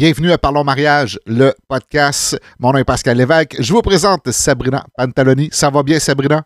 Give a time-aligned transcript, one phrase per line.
[0.00, 2.40] Bienvenue à Parlons Mariage, le podcast.
[2.58, 3.56] Mon nom est Pascal Lévesque.
[3.60, 5.50] Je vous présente Sabrina Pantaloni.
[5.52, 6.42] Ça va bien, Sabrina?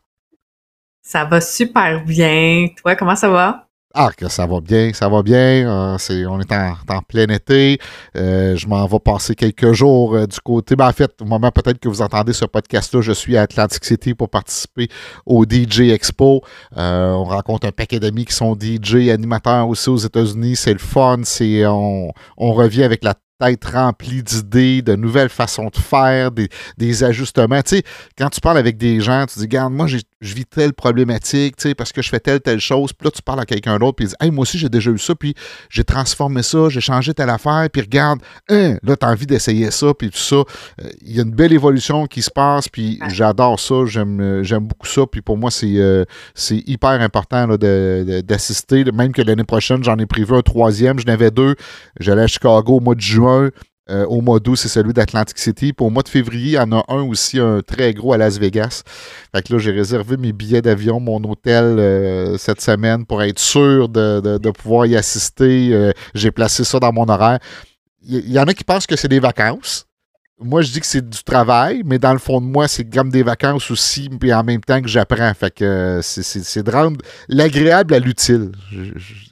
[1.01, 2.67] Ça va super bien.
[2.77, 3.69] Toi, comment ça va?
[3.95, 5.69] Ah, que ça va bien, ça va bien.
[5.69, 7.79] Euh, on est en, plein été.
[8.17, 10.75] Euh, je m'en vais passer quelques jours euh, du côté.
[10.75, 13.85] Ben, en fait, au moment peut-être que vous entendez ce podcast-là, je suis à Atlantic
[13.85, 14.89] City pour participer
[15.27, 16.43] au DJ Expo.
[16.73, 20.57] on rencontre un paquet d'amis qui sont DJ, animateurs aussi aux États-Unis.
[20.57, 21.21] C'est le fun.
[21.23, 27.05] C'est, on, on revient avec la être rempli d'idées, de nouvelles façons de faire, des,
[27.05, 27.63] ajustements.
[27.63, 27.83] Tu sais,
[28.17, 29.87] quand tu parles avec des gens, tu dis, regarde, moi,
[30.25, 32.93] je vis telle problématique, tu sais, parce que je fais telle, telle chose.
[32.93, 34.91] Puis là, tu parles à quelqu'un d'autre, puis il dit, hey, moi aussi, j'ai déjà
[34.91, 35.35] eu ça, puis
[35.69, 39.71] j'ai transformé ça, j'ai changé telle affaire, puis regarde, hein, là, tu as envie d'essayer
[39.71, 40.37] ça, puis tout ça.
[40.37, 44.43] Euh, il y a une belle évolution qui se passe, puis j'adore ça, j'aime, euh,
[44.43, 49.45] j'aime beaucoup ça, puis pour moi, c'est, euh, c'est hyper important d'assister, même que l'année
[49.45, 51.55] prochaine, j'en ai prévu un troisième, j'en avais deux.
[52.01, 53.51] J'allais à Chicago au mois de juin
[53.91, 55.73] euh, au mois d'août, c'est celui d'Atlantic City.
[55.75, 58.19] Puis au mois de février, il y en a un aussi, un très gros à
[58.19, 58.83] Las Vegas.
[59.35, 63.39] Fait que là, j'ai réservé mes billets d'avion, mon hôtel euh, cette semaine pour être
[63.39, 65.71] sûr de, pouvoir y assister.
[65.73, 67.39] Euh, j'ai placé ça dans mon horaire.
[68.07, 69.87] Il y, en a qui pensent que c'est des vacances
[70.41, 73.09] moi, je dis que c'est du travail, mais dans le fond de moi, c'est comme
[73.09, 75.33] des vacances aussi, puis en même temps que j'apprends.
[75.33, 78.51] Fait que euh, c'est de rendre l'agréable à l'utile.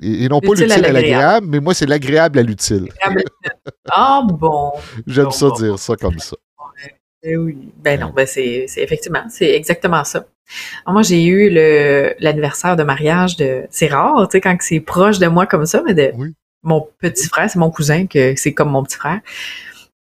[0.00, 2.88] Et non pas l'utile à l'agréable, mais moi, c'est l'agréable à l'utile.
[3.90, 4.72] Ah bon.
[5.06, 6.36] J'aime ça dire ça comme ça.
[7.22, 7.72] Ben oui.
[7.76, 10.24] Ben non, ben c'est effectivement, c'est exactement ça.
[10.86, 11.50] moi, j'ai eu
[12.20, 13.64] l'anniversaire de mariage de.
[13.70, 16.12] C'est rare, tu sais, quand c'est proche de moi comme ça, mais de
[16.62, 19.20] mon petit frère, c'est mon cousin, que c'est comme mon petit frère.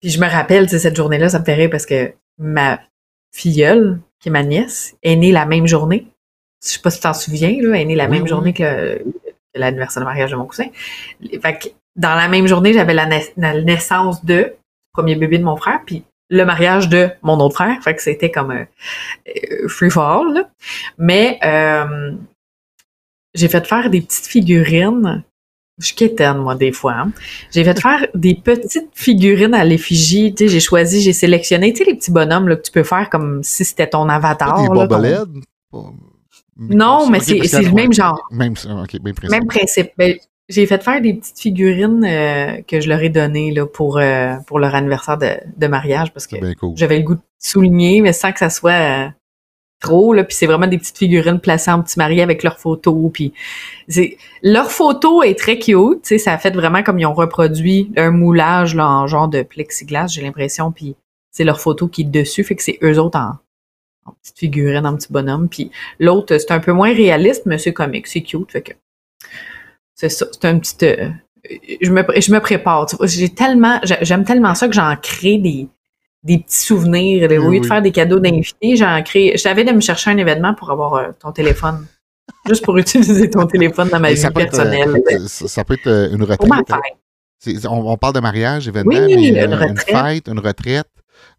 [0.04, 2.82] Puis je me rappelle, cette journée-là, ça me fait rire parce que ma
[3.34, 6.08] filleule, qui est ma nièce, est née la même journée.
[6.62, 9.02] Je sais pas si tu t'en souviens, là, elle est née la même journée que,
[9.56, 10.66] l'anniversaire de mariage de mon cousin.
[11.42, 13.06] Fait que dans la même journée, j'avais la,
[13.62, 14.54] naissance de
[14.92, 17.82] premier bébé de mon frère, puis le mariage de mon autre frère.
[17.82, 18.68] Fait que c'était comme un
[19.30, 20.50] euh, free fall.
[20.98, 22.12] Mais euh,
[23.34, 25.24] j'ai fait faire des petites figurines
[25.80, 26.94] je suis quétaine, moi, des fois.
[26.94, 27.12] Hein.
[27.52, 30.34] J'ai fait faire des petites figurines à l'effigie.
[30.34, 32.84] Tu sais, j'ai choisi, j'ai sélectionné, tu sais, les petits bonhommes là, que tu peux
[32.84, 34.62] faire comme si c'était ton avatar.
[34.62, 34.70] Des
[36.58, 38.22] Non, mais c'est le même genre.
[38.32, 39.32] Même, principe.
[39.32, 39.92] Même principe.
[39.98, 40.16] Ben,
[40.50, 44.36] j'ai fait faire des petites figurines euh, que je leur ai données là, pour, euh,
[44.46, 46.36] pour leur anniversaire de, de mariage parce que
[46.76, 49.08] j'avais le goût de souligner, mais sans que ça soit euh,
[49.84, 53.34] puis c'est vraiment des petites figurines placées en petit marié avec leurs photos, puis
[54.42, 57.92] leur photo est très cute, tu sais, ça a fait vraiment comme ils ont reproduit
[57.98, 60.96] un moulage là, en genre de plexiglas, j'ai l'impression, puis
[61.32, 63.34] c'est leur photo qui est dessus, fait que c'est eux autres en,
[64.06, 67.74] en petite figurine, en petit bonhomme, puis l'autre, c'est un peu moins réaliste, mais c'est
[67.74, 68.74] comique, c'est cute, fait que
[69.96, 70.86] c'est ça, c'est un petit...
[70.86, 71.10] Euh,
[71.82, 75.68] je me, je me prépare, j'ai tellement, j'aime tellement ça que j'en crée des
[76.24, 77.30] des petits souvenirs.
[77.30, 79.34] Au lieu de faire des cadeaux d'invités, j'ai créé.
[79.34, 81.86] Je savais de me chercher un événement pour avoir euh, ton téléphone.
[82.48, 85.02] Juste pour utiliser ton téléphone dans ma vie personnelle.
[85.12, 86.72] Euh, ça, peut être euh, une retraite.
[87.66, 90.88] On, on, parle de mariage, événement, mais une, fête, une retraite.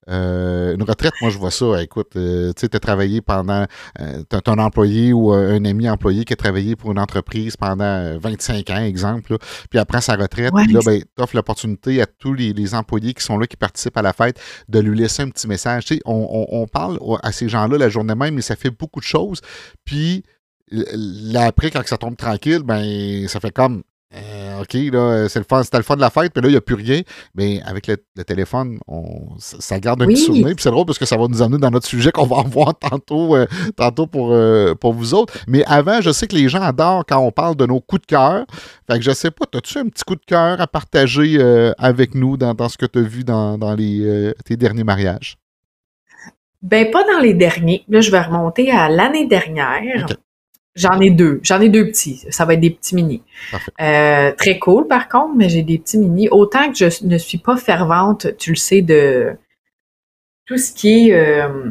[0.08, 1.82] Euh, une retraite, moi, je vois ça.
[1.82, 3.66] Écoute, euh, tu sais, tu as travaillé pendant.
[4.00, 7.56] Euh, tu as un employé ou un ami employé qui a travaillé pour une entreprise
[7.56, 9.36] pendant 25 ans, exemple.
[9.70, 13.38] puis après sa retraite, là, ben, tu offres l'opportunité à tous les, employés qui sont
[13.38, 15.84] là, qui participent à la fête, de lui laisser un petit message.
[15.84, 19.04] Tu sais, on, parle à ces gens-là la journée même, mais ça fait beaucoup de
[19.04, 19.40] choses.
[19.84, 20.24] Puis
[20.70, 23.82] là, après, quand ça tombe tranquille, ben, ça fait comme
[24.16, 26.52] euh, OK, là, c'est le fun, c'était le fun de la fête, puis là, il
[26.52, 27.02] n'y a plus rien.
[27.34, 30.46] Mais avec le, téléphone, on, ça, garde un petit souvenir.
[30.46, 32.44] Puis c'est drôle parce que ça va nous amener dans notre sujet qu'on va en
[32.44, 35.34] voir tantôt, euh, tantôt pour, euh, pour vous autres.
[35.48, 38.06] Mais avant, je sais que les gens adorent quand on parle de nos coups de
[38.06, 38.46] cœur.
[38.88, 41.40] Fait que je sais pas, as-tu un petit coup de cœur à partager
[41.78, 45.36] avec nous dans, ce que tu as vu dans, les, tes derniers mariages?
[46.62, 47.84] Ben, pas dans les derniers.
[47.88, 50.06] Là, je vais remonter à l'année dernière.
[50.76, 51.40] J'en ai deux.
[51.42, 52.24] J'en ai deux petits.
[52.30, 53.22] Ça va être des petits mini.
[53.80, 56.28] Euh, très cool, par contre, mais j'ai des petits mini.
[56.30, 59.36] Autant que je ne suis pas fervente, tu le sais, de
[60.46, 61.70] tout ce qui est euh,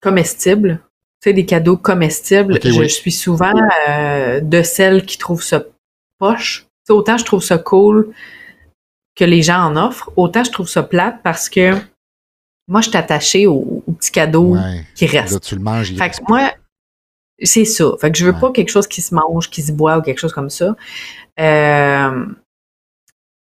[0.00, 0.80] comestible.
[1.20, 2.58] Tu sais, des cadeaux comestibles.
[2.62, 3.52] je, suis souvent
[3.88, 5.62] euh, de celles qui trouvent ça
[6.18, 6.66] poche.
[6.88, 8.14] autant je trouve ça cool
[9.14, 11.74] que les gens en offrent, autant je trouve ça plate parce que
[12.66, 14.56] moi, je suis attachée aux, petits cadeaux
[14.94, 15.34] qui restent.
[15.34, 15.94] Là, tu le manges.
[15.94, 16.50] Fait que moi,
[17.42, 17.84] c'est ça.
[18.00, 20.20] Fait que je veux pas quelque chose qui se mange, qui se boit ou quelque
[20.20, 20.76] chose comme ça.
[21.40, 22.26] Euh,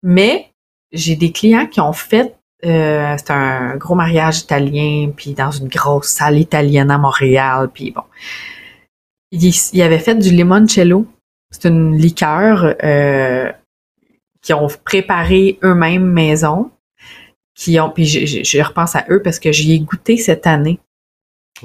[0.02, 0.50] mais
[0.92, 2.34] j'ai des clients qui ont fait
[2.64, 7.90] euh, c'est un gros mariage italien, puis dans une grosse salle italienne à Montréal, puis
[7.90, 8.02] bon.
[9.32, 11.06] Il, il avait fait du limoncello.
[11.50, 13.50] C'est une liqueur euh,
[14.42, 16.70] qui ont préparé eux-mêmes maison,
[17.54, 20.78] qui ont, puis je, je, repense à eux parce que j'y ai goûté cette année.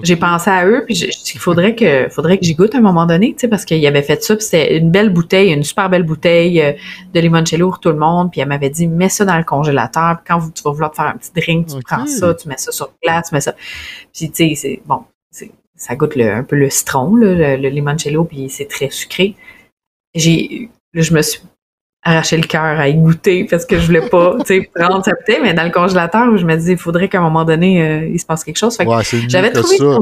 [0.03, 3.05] J'ai pensé à eux, puis il faudrait que, faudrait que j'y goûte à un moment
[3.05, 5.89] donné, tu sais, parce qu'il avait fait ça, puis c'était une belle bouteille, une super
[5.89, 6.73] belle bouteille euh,
[7.13, 10.17] de limoncello pour tout le monde, puis elle m'avait dit, mets ça dans le congélateur,
[10.17, 12.57] puis quand tu vas vouloir te faire un petit drink, tu prends ça, tu mets
[12.57, 13.53] ça sur place, tu mets ça.
[14.13, 15.03] Puis, tu sais, c'est, bon,
[15.75, 19.35] ça goûte le, un peu le citron, le, le limoncello, puis c'est très sucré.
[20.15, 21.41] J'ai, je me suis
[22.07, 24.37] arraché le cœur à y goûter parce que je voulais pas
[24.75, 27.23] prendre sa bouteille, mais dans le congélateur, où je me disais, il faudrait qu'à un
[27.23, 28.77] moment donné, euh, il se passe quelque chose.
[29.27, 29.97] j'avais trouvé ça,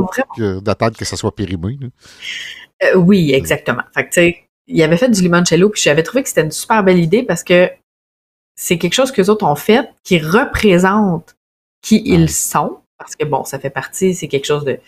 [0.61, 1.79] d'attendre que ça soit périmé.
[2.83, 3.81] Euh, oui, exactement.
[3.93, 4.37] Fait que, tu sais,
[4.67, 7.43] il avait fait du limoncello, puis j'avais trouvé que c'était une super belle idée parce
[7.43, 7.69] que
[8.55, 11.35] c'est quelque chose que les autres ont fait qui représente
[11.81, 12.77] qui ils sont.
[12.97, 14.79] Parce que bon, ça fait partie, c'est quelque chose de,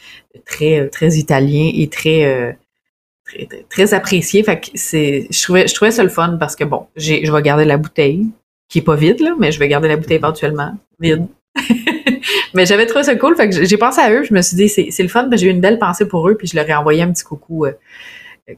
[0.45, 2.57] très, euh, très italien et très
[3.69, 4.43] très, apprécié.
[4.43, 7.31] Fait que c'est, je trouvais, je trouvais ça le fun parce que bon, j'ai, je
[7.31, 8.27] vais garder la bouteille,
[8.69, 11.27] qui est pas vide, là, mais je vais garder la bouteille éventuellement vide.
[12.53, 13.35] mais j'avais trouvé ça cool.
[13.35, 15.51] Fait que j'ai pensé à eux, je me suis dit, c'est, le fun, j'ai eu
[15.51, 17.73] une belle pensée pour eux, puis je leur ai envoyé un petit coucou euh,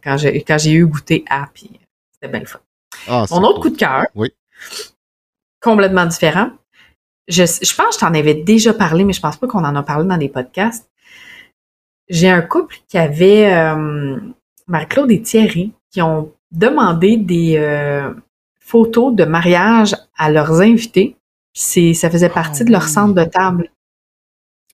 [0.03, 1.69] quand, j'ai, quand j'ai eu goûté à, puis
[2.13, 2.59] c'était bien le fun.
[3.07, 4.29] Ah, Mon autre coup de cœur, oui.
[5.61, 6.51] complètement différent.
[7.27, 9.75] Je, je pense que je t'en avais déjà parlé, mais je pense pas qu'on en
[9.75, 10.89] a parlé dans des podcasts.
[12.09, 14.17] J'ai un couple qui avait euh,
[14.69, 18.13] Marie-Claude et Thierry qui ont demandé des euh,
[18.59, 21.15] photos de mariage à leurs invités.
[21.53, 23.69] C'est, ça faisait partie de leur ah centre de table.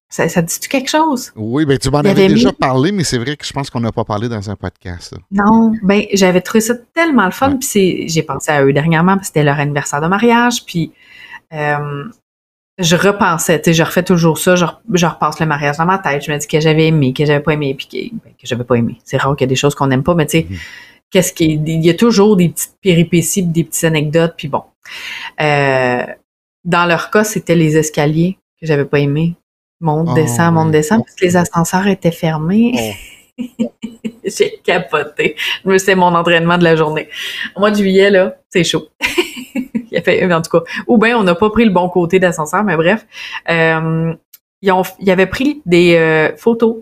[0.10, 1.32] Ça, ça dit-tu quelque chose?
[1.36, 3.92] Oui, ben tu m'en avais déjà parlé, mais c'est vrai que je pense qu'on n'a
[3.92, 5.16] pas parlé dans un podcast.
[5.32, 9.22] Non, ben j'avais trouvé ça tellement le fun, puis j'ai pensé à eux dernièrement, parce
[9.22, 10.92] que c'était leur anniversaire de mariage, puis
[11.54, 12.04] euh,
[12.78, 16.26] je repensais, tu sais, je refais toujours ça, je, repasse le mariage dans ma tête,
[16.26, 18.66] je me dis que j'avais aimé, que j'avais pas aimé, puis que, ben, que j'avais
[18.66, 18.98] pas aimé.
[19.04, 20.58] C'est rare qu'il y a des choses qu'on n'aime pas, mais tu sais, mhm.
[21.10, 24.64] qu'est-ce qui, il y a toujours des petites péripéties, des petites anecdotes, puis bon.
[25.42, 26.06] Euh,
[26.66, 29.36] dans leur cas, c'était les escaliers que j'avais pas aimé.
[29.80, 32.96] Monte, oh, descend, monte, descend, parce que les ascenseurs étaient fermés.
[33.40, 33.66] Oh.
[34.26, 35.36] J'ai capoté.
[35.78, 37.10] C'est mon entraînement de la journée.
[37.56, 38.88] Au mois de juillet, là, c'est chaud.
[39.98, 42.64] A fait, en tout cas, ou bien on n'a pas pris le bon côté d'ascenseur,
[42.64, 43.06] mais bref.
[43.50, 44.14] Euh,
[44.62, 46.78] ils, avaient pris des euh, photos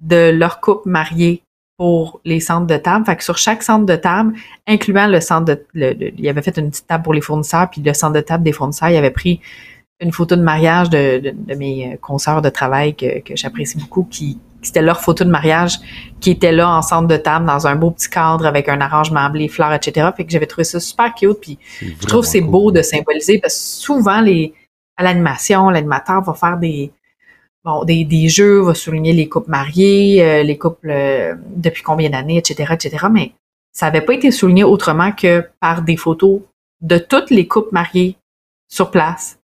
[0.00, 1.42] de leur couple marié
[1.76, 3.04] pour les centres de table.
[3.06, 4.34] Fait que sur chaque centre de table,
[4.66, 5.64] incluant le centre de...
[5.74, 8.44] Le, il avait fait une petite table pour les fournisseurs, puis le centre de table
[8.44, 9.40] des fournisseurs, il avait pris
[10.00, 14.82] une photo de mariage de, mes consoeurs de travail que, que j'apprécie beaucoup, qui, c'était
[14.82, 15.78] leur photo de mariage
[16.20, 19.30] qui était là en centre de table dans un beau petit cadre avec un arrangement
[19.30, 20.08] blé, fleurs, etc.
[20.16, 21.40] Fait que j'avais trouvé ça super cute.
[21.40, 24.54] Puis je trouve c'est beau de symboliser parce que souvent les
[24.96, 26.90] à l'animation, l'animateur va faire des
[27.64, 32.10] bon des, des jeux, va souligner les couples mariés, euh, les couples euh, depuis combien
[32.10, 33.06] d'années, etc., etc.
[33.10, 33.32] Mais
[33.72, 36.40] ça n'avait pas été souligné autrement que par des photos
[36.80, 38.16] de toutes les couples mariés
[38.68, 39.38] sur place,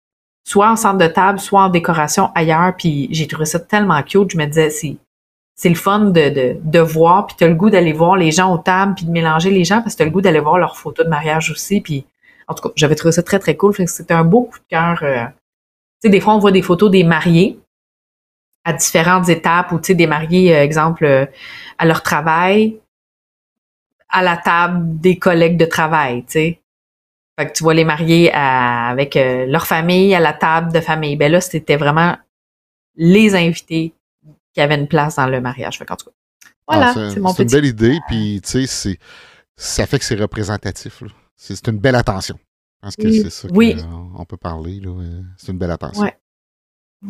[0.44, 2.75] soit en centre de table, soit en décoration ailleurs.
[2.76, 4.31] Puis j'ai trouvé ça tellement cute.
[4.31, 4.96] Je me disais, c'est
[5.54, 8.32] c'est le fun de, de, de voir, puis tu as le goût d'aller voir les
[8.32, 10.40] gens aux tables, puis de mélanger les gens, parce que tu as le goût d'aller
[10.40, 11.80] voir leurs photos de mariage aussi.
[11.80, 12.04] Puis,
[12.48, 13.74] en tout cas, j'avais trouvé ça très, très cool.
[13.86, 14.98] C'était un beau coup de cœur.
[15.02, 15.26] Euh.
[15.26, 15.32] Tu
[16.02, 17.58] sais, des fois, on voit des photos des mariés
[18.64, 21.26] à différentes étapes, ou tu sais, des mariés, euh, exemple, euh,
[21.78, 22.78] à leur travail,
[24.08, 26.61] à la table des collègues de travail, tu sais.
[27.37, 31.16] Que tu vois les mariés avec leur famille à la table de famille.
[31.16, 32.16] Ben là, c'était vraiment
[32.94, 33.92] les invités
[34.54, 35.78] qui avait une place dans le mariage.
[35.78, 36.12] Fait en tout cas,
[36.66, 38.99] voilà, ah, c'est mon C'est une belle idée, puis tu sais,
[39.56, 41.02] ça fait que c'est représentatif.
[41.37, 42.38] C'est une belle attention.
[42.82, 44.80] Je pense que c'est ça qu'on peut parler.
[45.37, 46.02] C'est une belle attention.
[46.02, 46.11] Oui,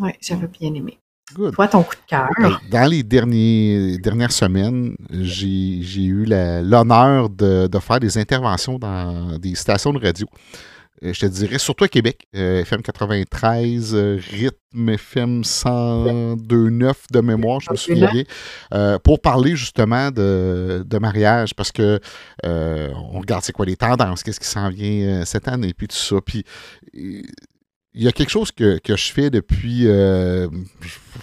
[0.01, 0.99] ouais, j'avais bien aimé.
[1.33, 1.55] Good.
[1.55, 2.29] Toi, ton coup de cœur.
[2.69, 9.55] Dans les derniers, dernières semaines, j'ai eu l'honneur de, de, faire des interventions dans des
[9.55, 10.27] stations de radio.
[11.03, 17.71] Euh, je te dirais, surtout à Québec, FM 93, Rythme FM 102.9 de mémoire, je
[17.71, 18.23] me souviens bien,
[18.73, 21.99] euh, pour parler justement de, mariage, parce que
[22.45, 25.95] euh, on regarde c'est quoi les tendances, qu'est-ce qui s'en vient cette année, puis tout
[25.95, 26.17] ça.
[26.25, 26.45] Puis
[27.97, 30.49] il y a quelque chose que, je fais depuis, euh,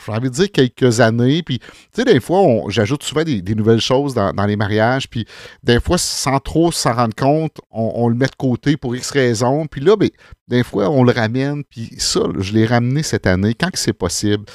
[0.06, 1.42] j'ai envie de dire quelques années.
[1.42, 5.08] Puis, tu sais, des fois, j'ajoute souvent des, nouvelles choses dans, les mariages.
[5.08, 5.26] Puis,
[5.62, 9.66] des fois, sans trop s'en rendre compte, on, le met de côté pour X raisons.
[9.66, 10.08] Puis là, ben,
[10.48, 11.62] des fois, on le ramène.
[11.62, 14.46] Puis ça, je l'ai ramené cette année, quand c'est possible?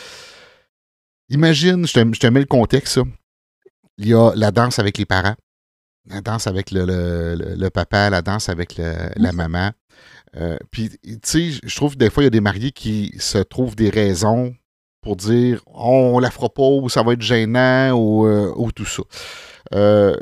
[1.30, 3.00] Imagine, je te, mets le contexte,
[4.00, 5.36] Il y a la danse avec les parents,
[6.10, 9.72] la danse avec le, papa, la danse avec la maman.
[10.40, 13.14] Euh, puis, tu sais, je trouve que des fois, il y a des mariés qui
[13.20, 14.54] se trouvent des raisons
[15.02, 19.04] pour dire on la fera pas ou ça va être gênant ou, euh, tout ça.
[19.74, 20.16] Euh,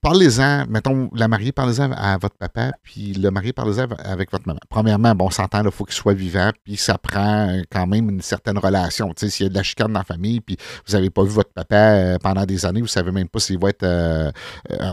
[0.00, 4.60] parlez-en, mettons, la mariée, parlez-en à votre papa, puis le marié, parlez-en avec votre maman.
[4.70, 8.22] Premièrement, bon, on s'entend, il faut qu'il soit vivant, puis ça prend quand même une
[8.22, 9.12] certaine relation.
[9.14, 10.56] Tu sais, s'il y a de la chicane dans la famille, puis
[10.86, 13.58] vous n'avez pas vu votre papa pendant des années, vous ne savez même pas s'il
[13.58, 14.32] va être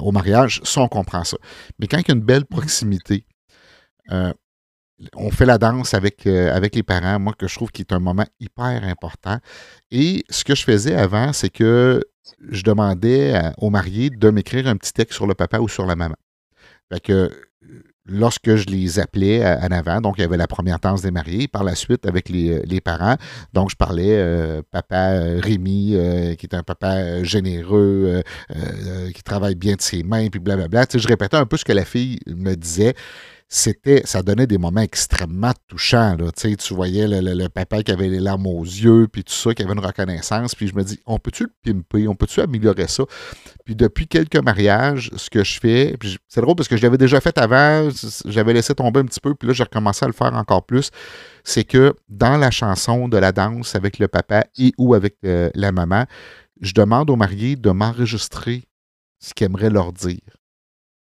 [0.01, 1.37] au mariage, ça, on comprend ça.
[1.79, 3.25] Mais quand il y a une belle proximité,
[5.15, 7.99] on fait la danse avec, avec les parents, moi, que je trouve qui est un
[7.99, 9.39] moment hyper important.
[9.89, 12.03] Et ce que je faisais avant, c'est que
[12.49, 15.95] je demandais aux mariés de m'écrire un petit texte sur le papa ou sur la
[15.95, 16.15] maman.
[16.91, 17.29] Fait que
[18.05, 21.47] lorsque je les appelais en avant, donc il y avait la première danse des mariés,
[21.47, 23.15] par la suite avec les, parents,
[23.53, 28.21] donc je parlais euh, papa euh, Rémi, euh, qui est un papa généreux,
[29.13, 30.85] qui travaille bien de ses mains, puis blablabla.
[30.93, 32.93] Je répétais un peu ce que la fille me disait
[33.53, 36.15] c'était, ça donnait des moments extrêmement touchants.
[36.15, 36.31] Là.
[36.31, 39.53] Tu, sais, tu voyais le, papa qui avait les larmes aux yeux, puis tout ça,
[39.53, 40.55] qui avait une reconnaissance.
[40.55, 42.07] Puis je me dis, on peut-tu le pimper?
[42.07, 43.03] On peut-tu améliorer ça?
[43.65, 46.97] Puis depuis quelques mariages, ce que je fais, puis c'est drôle parce que je l'avais
[46.97, 47.89] déjà fait avant,
[48.23, 50.89] j'avais laissé tomber un petit peu, puis là, j'ai recommencé à le faire encore plus.
[51.43, 55.49] C'est que dans la chanson de la danse avec le papa et ou avec euh,
[55.55, 56.05] la maman,
[56.61, 58.63] je demande aux mariés de m'enregistrer
[59.19, 60.21] ce qu'ils aimeraient leur dire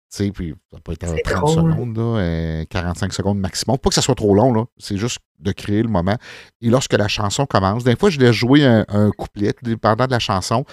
[0.09, 3.79] sais, puis ça peut être 30 secondes, 45 secondes maximum.
[3.79, 4.65] Pas que ça soit trop long, là.
[4.79, 6.17] C'est juste de créer le moment.
[6.61, 10.19] Et lorsque la chanson commence, des fois, je laisse jouer un, couplet, dépendant de la
[10.19, 10.65] chanson.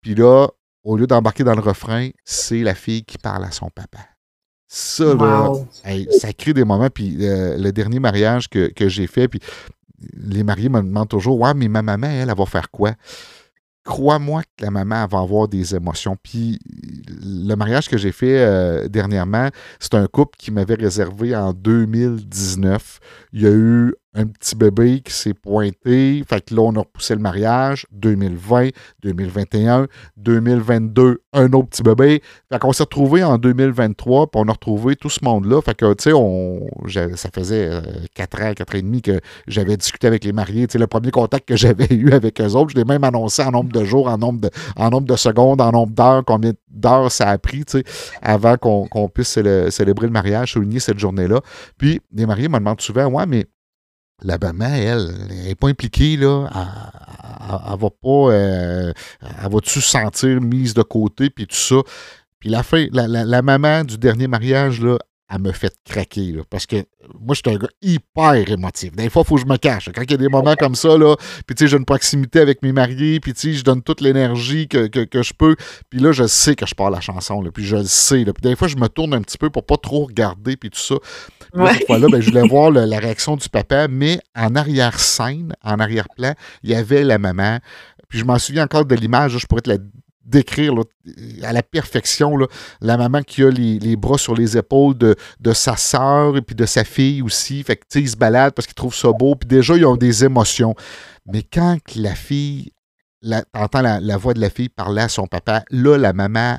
[0.00, 0.48] Puis là,
[0.82, 3.98] au lieu d'embarquer dans le refrain, c'est la fille qui parle à son papa.
[4.66, 5.52] Ça, là,
[6.18, 6.90] ça crée des moments.
[6.90, 9.40] Puis euh, le dernier mariage que, que j'ai fait, puis
[10.14, 12.94] les mariés me demandent toujours Ouais, mais ma maman, elle, elle va faire quoi
[13.84, 16.16] crois-moi que la maman va avoir des émotions.
[16.22, 16.58] Puis
[17.08, 23.00] le mariage que j'ai fait euh, dernièrement, c'est un couple qui m'avait réservé en 2019.
[23.32, 26.22] Il y a eu un petit bébé qui s'est pointé.
[26.28, 27.86] Fait que là, on a repoussé le mariage.
[27.92, 28.70] 2020,
[29.02, 29.86] 2021,
[30.16, 32.22] 2022, un autre petit bébé.
[32.50, 35.60] Fait qu'on s'est retrouvés en 2023, puis on a retrouvé tout ce monde-là.
[35.62, 37.70] Fait que, tu sais, ça faisait
[38.14, 40.66] 4 euh, ans, 4 ans et demi que j'avais discuté avec les mariés.
[40.66, 43.42] Tu sais, le premier contact que j'avais eu avec eux autres, je l'ai même annoncé
[43.42, 46.52] en nombre de jours, en nombre de, en nombre de secondes, en nombre d'heures, combien
[46.68, 47.84] d'heures ça a pris, tu sais,
[48.22, 51.40] avant qu'on puisse célébrer le mariage, souligner cette journée-là.
[51.78, 53.46] Puis, les mariés me demandent souvent, ouais, mais
[54.22, 55.08] la maman, elle,
[55.44, 56.48] n'est pas impliquée, là.
[56.52, 58.32] Elle, va pas.
[58.32, 61.76] Euh, elle va-tu se sentir mise de côté, puis tout ça.
[62.38, 64.98] Puis la, fin, la, maman du dernier mariage, là,
[65.30, 66.32] elle me fait craquer.
[66.32, 66.76] Là, parce que
[67.20, 68.92] moi, je suis un gars hyper émotif.
[68.92, 69.88] Des fois, il faut que je me cache.
[69.94, 72.40] Quand il y a des moments comme ça, là, puis tu sais, j'ai une proximité
[72.40, 75.54] avec mes mariés, puis tu sais, je donne toute l'énergie que, je peux.
[75.88, 78.24] Puis là, je sais que je parle la chanson, là, puis je le sais.
[78.24, 80.70] Là, puis des fois, je me tourne un petit peu pour pas trop regarder, puis
[80.70, 80.96] tout ça.
[81.72, 86.34] cette fois-là, ben, je voulais voir la réaction du papa, mais en arrière-scène, en arrière-plan,
[86.64, 87.58] il y avait la maman.
[88.08, 89.78] Puis je m'en souviens encore de l'image, je pourrais te la
[90.30, 90.74] décrire
[91.42, 92.36] à la perfection
[92.80, 95.16] la maman qui a les, bras sur les épaules de,
[95.52, 97.62] sa sœur et puis de sa fille aussi.
[97.62, 99.34] Fait que, ils se baladent parce qu'ils trouvent ça beau.
[99.34, 100.74] Puis déjà, ils ont des émotions.
[101.26, 102.72] Mais quand la fille,
[103.22, 106.58] la, entend la, voix de la fille parler à son papa, là, la maman,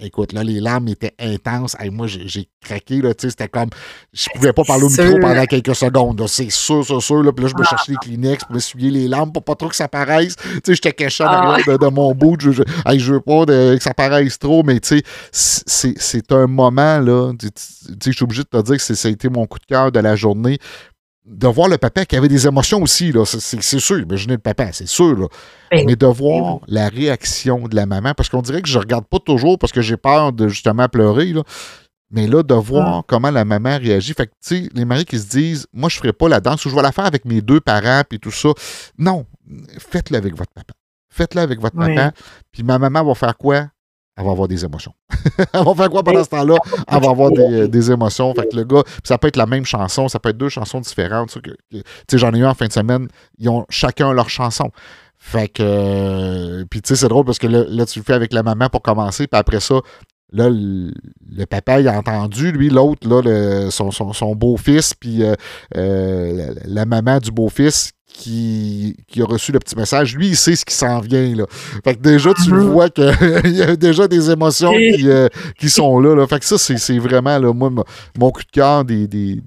[0.00, 1.76] Écoute, là, les larmes étaient intenses.
[1.90, 3.70] moi, j'ai craqué, là, tu sais, c'était comme...
[4.12, 7.32] Je pouvais pas parler au micro pendant quelques secondes, C'est sûr, c'est sûr, là.
[7.32, 9.76] Puis là, je me cherchais les Kleenex pour essuyer les larmes pour pas trop que
[9.76, 10.36] ça paraisse.
[10.36, 11.56] Tu sais, j'étais caché ah.
[11.66, 12.36] de, mon bout.
[12.40, 12.62] Je, je,
[12.96, 17.32] je veux pas que ça paraisse trop, mais tu sais, c'est un moment, là.
[17.38, 19.66] Tu sais, je suis obligé de te dire que ça a été mon coup de
[19.66, 20.58] cœur de la journée
[21.24, 24.88] de voir le papa qui avait des émotions aussi, c'est sûr, imaginez le papa, c'est
[24.88, 25.28] sûr.
[25.70, 29.06] Ben mais de voir la réaction de la maman, parce qu'on dirait que je regarde
[29.06, 31.32] pas toujours parce que j'ai peur de justement pleurer,
[32.10, 33.02] mais là, de voir ah.
[33.06, 34.12] comment la maman réagit.
[34.12, 36.64] Fait que, tu sais, les maris qui se disent, moi, je ferai pas la danse
[36.66, 38.50] ou je vais la faire avec mes deux parents, puis tout ça.
[38.98, 39.24] Non,
[39.78, 40.74] faites-le avec votre papa.
[41.08, 42.12] Faites-le avec votre papa.
[42.50, 43.68] Puis ma maman va faire quoi?
[44.16, 44.92] Elle va avoir des émotions.
[45.52, 46.56] elle va faire quoi pendant ce temps-là?
[46.88, 48.34] Elle va avoir des, émotions.
[48.34, 50.80] Fait que le gars, ça peut être la même chanson, ça peut être deux chansons
[50.80, 51.36] différentes.
[51.70, 54.70] Tu sais, j'en ai eu en fin de semaine, ils ont chacun leur chanson.
[55.18, 58.32] Fait que, euh, puis tu sais, c'est drôle parce que là, tu le fais avec
[58.32, 59.76] la maman pour commencer, puis après ça,
[60.32, 65.34] là, le, papa, il a entendu, lui, l'autre, là, son, beau-fils, puis euh,
[65.76, 70.64] euh, la, maman du beau-fils qui, a reçu le petit message, lui, il sait ce
[70.64, 71.34] qui s'en vient.
[71.34, 71.44] Là.
[71.84, 72.70] Fait que déjà, tu mhm.
[72.70, 73.04] vois qu'il
[73.54, 75.28] y a déjà des émotions qui, euh,
[75.66, 77.70] sont là, là, Fait que ça, c'est vraiment là, moi,
[78.18, 79.06] mon coup de cœur des,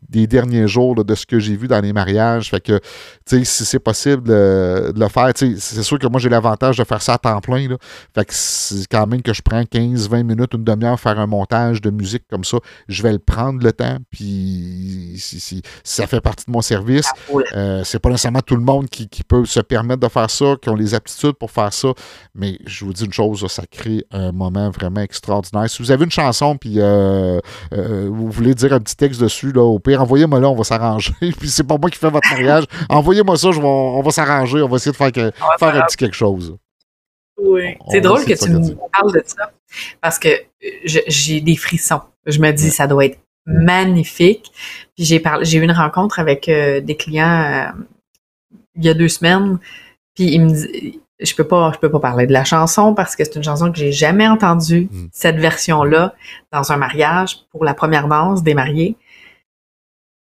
[0.10, 2.50] derniers jours de ce que j'ai vu dans les mariages.
[2.50, 2.80] Fait que,
[3.26, 7.14] si c'est possible de, le faire, c'est sûr que moi, j'ai l'avantage de faire ça
[7.14, 7.70] à temps plein.
[7.70, 7.78] Là.
[8.14, 11.28] Fait que c'est quand même que je prends 15, 20 minutes, une demi-heure, faire un
[11.28, 12.58] montage de musique comme ça.
[12.88, 17.08] Je vais le prendre le temps, puis si, ça fait partie de mon service.
[17.56, 20.56] Euh, c'est pas nécessairement tout tout le monde qui, peut se permettre de faire ça,
[20.62, 21.90] qui ont les aptitudes pour faire ça.
[22.34, 25.70] Mais je vous dis une chose, ça crée un moment vraiment extraordinaire.
[25.70, 27.40] Si vous avez une chanson, puis euh,
[27.74, 30.64] euh, vous voulez dire un petit texte dessus, là, au pire, envoyez-moi là, on va
[30.64, 31.14] s'arranger.
[31.20, 32.64] puis c'est pas moi qui fais votre mariage.
[32.88, 36.56] Envoyez-moi ça, on va s'arranger, on va essayer de faire, faire un petit quelque chose.
[37.38, 37.76] Oui.
[37.90, 39.52] C'est drôle que tu me parles de ça
[40.00, 40.30] parce que
[40.86, 42.02] j'ai des frissons.
[42.26, 44.52] Je me dis, ça doit être magnifique.
[44.96, 47.84] Puis j'ai parlé, j'ai eu une rencontre avec euh, des clients euh,
[48.76, 49.60] il y a deux semaines.
[50.16, 53.16] Puis il me dit, je peux pas, je peux pas parler de la chanson parce
[53.16, 55.08] que c'est une chanson que j'ai jamais entendue, mm.
[55.12, 56.14] cette version-là,
[56.52, 58.96] dans un mariage pour la première danse des mariés.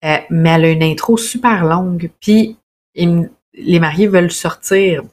[0.05, 2.11] Euh, mais elle a une intro super longue.
[2.19, 2.57] Puis
[2.95, 5.03] les mariés veulent sortir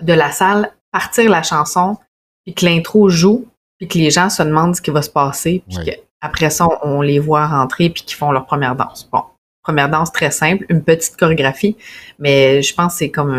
[0.00, 1.98] de la salle, partir la chanson,
[2.44, 3.46] puis que l'intro joue,
[3.78, 7.00] puis que les gens se demandent ce qui va se passer, puis après ça, on
[7.00, 9.08] les voit rentrer puis qu'ils font leur première danse.
[9.10, 9.22] Bon,
[9.62, 11.76] première danse très simple, une petite chorégraphie,
[12.18, 13.32] mais je pense que c'est comme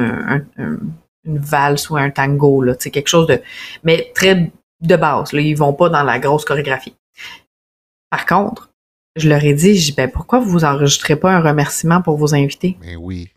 [0.56, 3.42] une valse ou un tango, là, quelque chose de,
[3.84, 4.52] mais très
[4.82, 5.34] de base.
[5.34, 6.96] Là, ils vont pas dans la grosse chorégraphie.
[8.10, 8.70] Par contre,
[9.16, 12.78] je leur ai dit, je ben pourquoi vous enregistrez pas un remerciement pour vos invités?
[12.82, 13.30] Mais oui.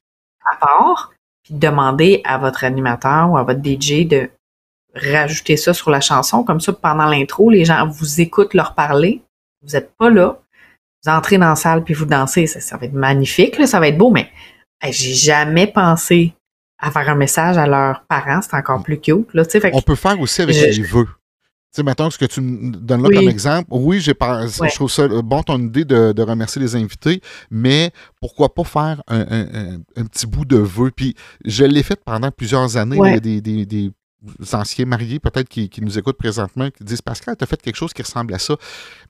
[0.50, 1.12] À part,
[1.42, 4.30] puis demandez à votre animateur ou à votre DJ de
[4.94, 6.44] rajouter ça sur la chanson.
[6.44, 9.22] Comme ça, pendant l'intro, les gens vous écoutent leur parler
[9.64, 10.38] vous n'êtes pas là,
[11.04, 13.99] vous entrez dans la salle puis vous dansez, ça, va être magnifique, ça va être
[13.99, 14.30] beau, mais
[14.82, 16.34] j'ai jamais pensé
[16.78, 19.32] à faire un message à leurs parents, c'est encore plus cute.
[19.32, 21.06] Là, On peut faire aussi avec les vœux.
[21.06, 23.66] Tu sais, mettons ce que tu me donnes là comme exemple.
[23.70, 27.20] Oui, j'ai je trouve ça bon ton idée de, remercier les invités,
[27.50, 29.80] mais pourquoi pas faire un,
[30.11, 30.92] petit bout de vœux?
[30.94, 32.96] Puis je l'ai fait pendant plusieurs années.
[32.96, 33.90] Il y a des, des,
[34.52, 37.93] anciens mariés peut-être qui, nous écoutent présentement qui disent Pascal, tu as fait quelque chose
[37.93, 38.57] qui ressemble à ça.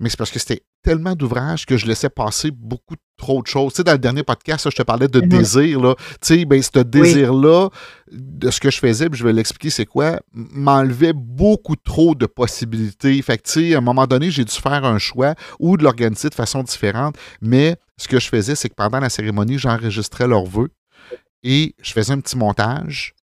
[0.01, 3.73] Mais c'est parce que c'était tellement d'ouvrages que je laissais passer beaucoup trop de choses.
[3.73, 5.29] Tu sais, dans le dernier podcast, je te parlais de mm-hmm.
[5.29, 5.81] désir.
[5.81, 5.95] Là.
[6.21, 7.71] Tu sais, ben, ce désir-là,
[8.13, 12.27] de ce que je faisais, puis je vais l'expliquer c'est quoi, m'enlevait beaucoup trop de
[12.27, 13.21] possibilités.
[13.23, 15.85] Fait que, tu sais, à un moment donné, j'ai dû faire un choix ou de
[15.85, 17.17] l'organiser de façon différente.
[17.41, 20.69] Mais ce que je faisais, c'est que pendant la cérémonie, j'enregistrais leurs vœux
[21.43, 23.15] et je faisais un petit montage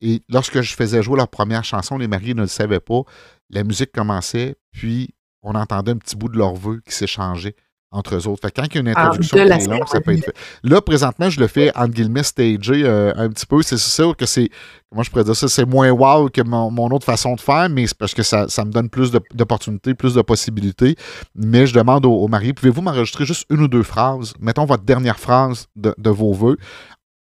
[0.00, 3.02] et lorsque je faisais jouer la première chanson, les mariés ne le savaient pas.
[3.50, 7.56] La musique commençait, puis on entendait un petit bout de leur vœu qui s'échangeait
[7.90, 8.42] entre eux autres.
[8.42, 10.34] Fait quand il y a une ah, introduction qui est longue, ça peut être fait.
[10.62, 13.62] Là, présentement, je le fais en guillemets stagé euh, un petit peu.
[13.62, 14.50] C'est sûr que c'est,
[14.90, 17.86] comment je pourrais dire ça, c'est moins wow que mon, autre façon de faire, mais
[17.86, 20.96] c'est parce que ça, me donne plus d'opportunités, plus de possibilités.
[21.34, 25.18] Mais je demande aux, mariés, pouvez-vous m'enregistrer juste une ou deux phrases, mettons votre dernière
[25.18, 26.58] phrase de, de vos vœux,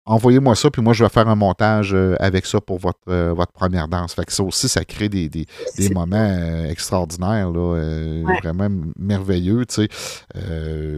[0.09, 3.35] envoyez-moi ça, puis moi, je vais faire un montage euh, avec ça pour votre, euh,
[3.35, 4.15] votre première danse.
[4.15, 5.47] Fait que ça aussi, ça crée des,
[5.93, 8.69] moments euh, extraordinaires, là, vraiment
[8.99, 9.89] merveilleux, tu sais.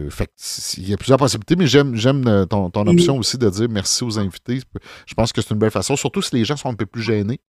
[0.09, 0.31] fait
[0.77, 4.17] il y a plusieurs possibilités, mais j'aime, j'aime ton, option aussi de dire merci aux
[4.17, 4.59] invités.
[5.05, 7.01] Je pense que c'est une belle façon, surtout si les gens sont un peu plus
[7.01, 7.39] gênés.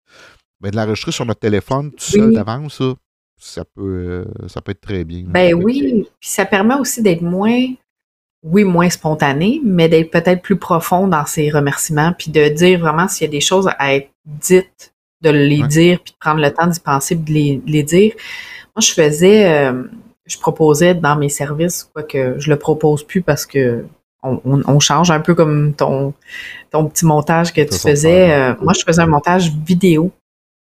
[0.60, 2.94] Ben, de l'enregistrer sur notre téléphone tout seul d'avance, ça,
[3.36, 5.24] ça peut, ça peut être très bien.
[5.26, 7.66] Ben oui, puis ça permet aussi d'être moins
[8.42, 13.06] oui, moins spontané, mais d'être peut-être plus profond dans ses remerciements, puis de dire vraiment
[13.06, 16.52] s'il y a des choses à être dites, de les dire, puis de prendre le
[16.52, 18.12] temps d'y penser, puis de les, dire.
[18.74, 19.84] Moi, je faisais, euh,
[20.26, 23.84] je proposais dans mes services, quoi que je le propose plus parce que
[24.24, 26.14] on, change un peu comme ton,
[26.70, 28.32] ton petit montage que tu faisais.
[28.32, 30.12] Euh, moi, je faisais un montage vidéo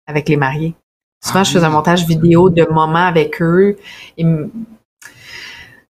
[0.07, 0.75] avec les mariés.
[1.21, 3.77] Souvent, je faisais un ah montage vidéo de moments avec eux.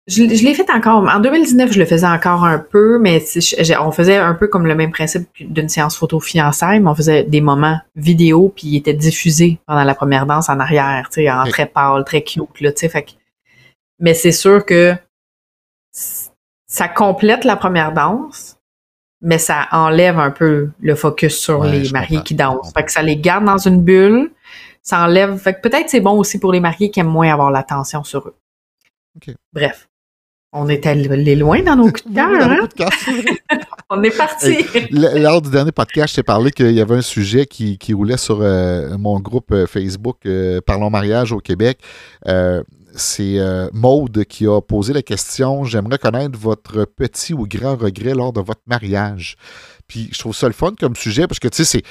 [0.08, 1.04] Je, l'ai fait encore.
[1.10, 3.24] En 2019, je le faisais encore un peu, mais
[3.80, 7.24] on faisait un peu comme le même principe d'une séance photo fiançailles, mais on faisait
[7.24, 11.32] des moments vidéo, puis ils étaient diffusés pendant la première danse en arrière, tu sais,
[11.32, 12.90] en très pâle, très cute, là, tu sais.
[12.90, 13.18] Fait
[14.00, 14.96] Mais c'est sûr que
[15.92, 18.58] ça complète la première danse,
[19.22, 22.72] mais ça enlève un peu le focus sur les mariés qui dansent.
[22.74, 24.32] Fait que ça les garde dans une bulle,
[24.84, 25.38] ça enlève.
[25.38, 28.28] Fait que peut-être c'est bon aussi pour les mariés qui aiment moins avoir l'attention sur
[28.28, 28.36] eux.
[29.52, 29.88] Bref.
[30.58, 32.14] On est allé loin dans nos coups de
[32.76, 32.90] cœur.
[32.90, 33.58] Hein?
[33.90, 34.56] On est parti.
[34.90, 38.40] Lors du dernier podcast, je t'ai parlé qu'il y avait un sujet qui, roulait sur
[38.42, 41.80] euh, mon groupe euh, Facebook euh, Parlons mariage au Québec.
[42.96, 43.38] c'est
[43.74, 48.40] Maude qui a posé la question J'aimerais connaître votre petit ou grand regret lors de
[48.40, 49.36] votre mariage.
[49.88, 51.82] Puis je trouve ça le fun comme sujet parce que tu sais,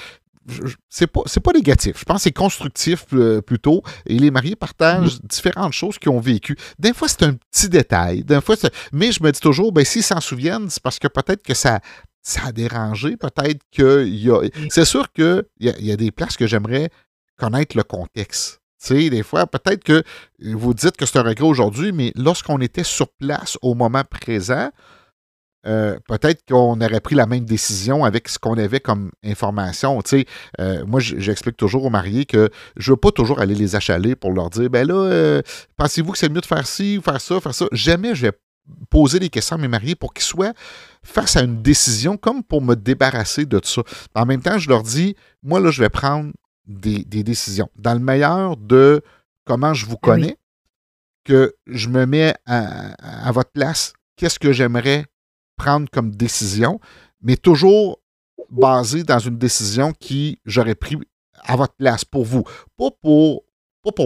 [0.46, 1.98] c'est c'est pas, pas négatif.
[1.98, 3.83] Je pense que c'est constructif euh, plutôt.
[4.07, 5.26] Et les mariés partagent mm-hmm.
[5.26, 6.57] différentes choses qu'ils ont vécues.
[6.78, 8.24] Des fois, c'est un petit détail.
[8.24, 8.57] Des fois,
[8.92, 11.80] mais je me dis toujours, ben, s'ils s'en souviennent, c'est parce que peut-être que ça,
[12.22, 13.16] ça a dérangé.
[13.16, 14.40] Peut-être y a.
[14.70, 16.90] C'est sûr qu'il y, a, y a des places que j'aimerais
[17.37, 18.61] connaître le contexte.
[18.83, 20.02] Tu sais, des fois, peut-être que
[20.40, 24.70] vous dites que c'est un regret aujourd'hui, mais lorsqu'on était sur place au moment présent,
[25.66, 30.00] euh, peut-être qu'on aurait pris la même décision avec ce qu'on avait comme information.
[30.03, 30.27] Tu
[30.59, 34.16] sais, moi, j'explique toujours aux mariés que je ne veux pas toujours aller les achaler
[34.16, 35.42] pour leur dire, ben là,
[35.77, 37.66] pensez-vous que c'est mieux de faire ci, faire ça, faire ça?
[37.72, 38.33] Jamais je vais
[38.90, 40.53] poser des questions à mes mariés pour qu'ils soient
[41.03, 43.83] face à une décision comme pour me débarrasser de tout ça.
[44.14, 46.33] En même temps, je leur dis, moi, là, je vais prendre
[46.66, 47.68] des, décisions.
[47.77, 49.03] Dans le meilleur de
[49.44, 50.38] comment je vous ah connais,
[51.24, 55.07] que je me mets à, votre place, qu'est-ce que j'aimerais
[55.57, 56.81] prendre comme décision,
[57.23, 58.01] mais toujours
[58.51, 60.99] basé dans une décision qui j'aurais pris
[61.43, 62.45] à votre place pour vous.
[62.77, 63.45] Pas pour,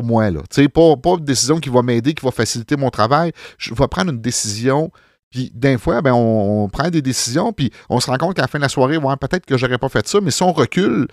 [0.02, 0.40] moi, là.
[0.74, 3.32] Pas, pas une décision qui va m'aider, qui va faciliter mon travail.
[3.58, 4.90] Je vais prendre une décision
[5.30, 8.48] puis d'un fois, ben, on, prend des décisions, puis on se rend compte qu'à la
[8.48, 11.06] fin de la soirée, peut-être que j'aurais pas fait ça, mais si on recule,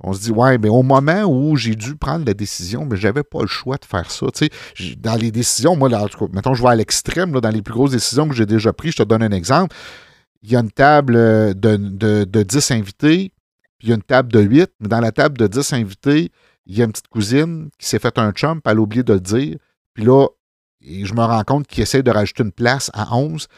[0.00, 3.24] on se dit, ouais, mais au moment où j'ai dû prendre la décision, mais j'avais
[3.24, 4.26] pas le choix de faire ça.
[4.32, 7.74] Tu sais, dans les décisions, moi, là, mettons, je vais à l'extrême, dans les plus
[7.74, 9.74] grosses décisions que j'ai déjà prises, je te donne un exemple.
[10.42, 11.76] Il y a une table de,
[12.24, 13.32] de, 10 invités,
[13.78, 16.30] puis il y a une table de 8, mais dans la table de 10 invités,
[16.66, 19.14] il y a une petite cousine qui s'est fait un chum, elle a oublié de
[19.14, 19.56] le dire.
[19.94, 20.28] Puis là,
[20.80, 23.48] je me rends compte qu'il essaie de rajouter une place à 11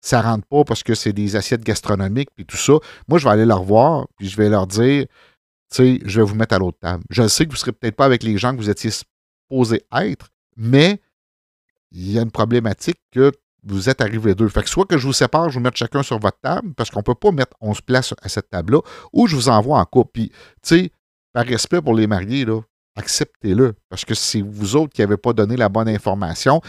[0.00, 2.74] ça rentre pas parce que c'est des assiettes gastronomiques puis tout ça.
[3.08, 5.06] Moi, je vais aller leur voir puis je vais leur dire
[5.70, 7.04] je vais vous mettre à l'autre table.
[7.10, 9.84] Je sais que vous ne serez peut-être pas avec les gens que vous étiez supposés
[9.92, 11.00] être, mais
[11.90, 13.32] il y a une problématique que
[13.64, 14.48] vous êtes arrivés deux.
[14.48, 16.90] Fait que soit que je vous sépare, je vous mette chacun sur votre table, parce
[16.90, 18.80] qu'on ne peut pas mettre 11 places à cette table-là,
[19.12, 20.10] ou je vous envoie en couple.
[20.12, 20.92] Puis,
[21.32, 22.60] par respect pour les mariés, là,
[22.96, 26.60] acceptez-le, parce que c'est vous autres qui n'avez pas donné la bonne information.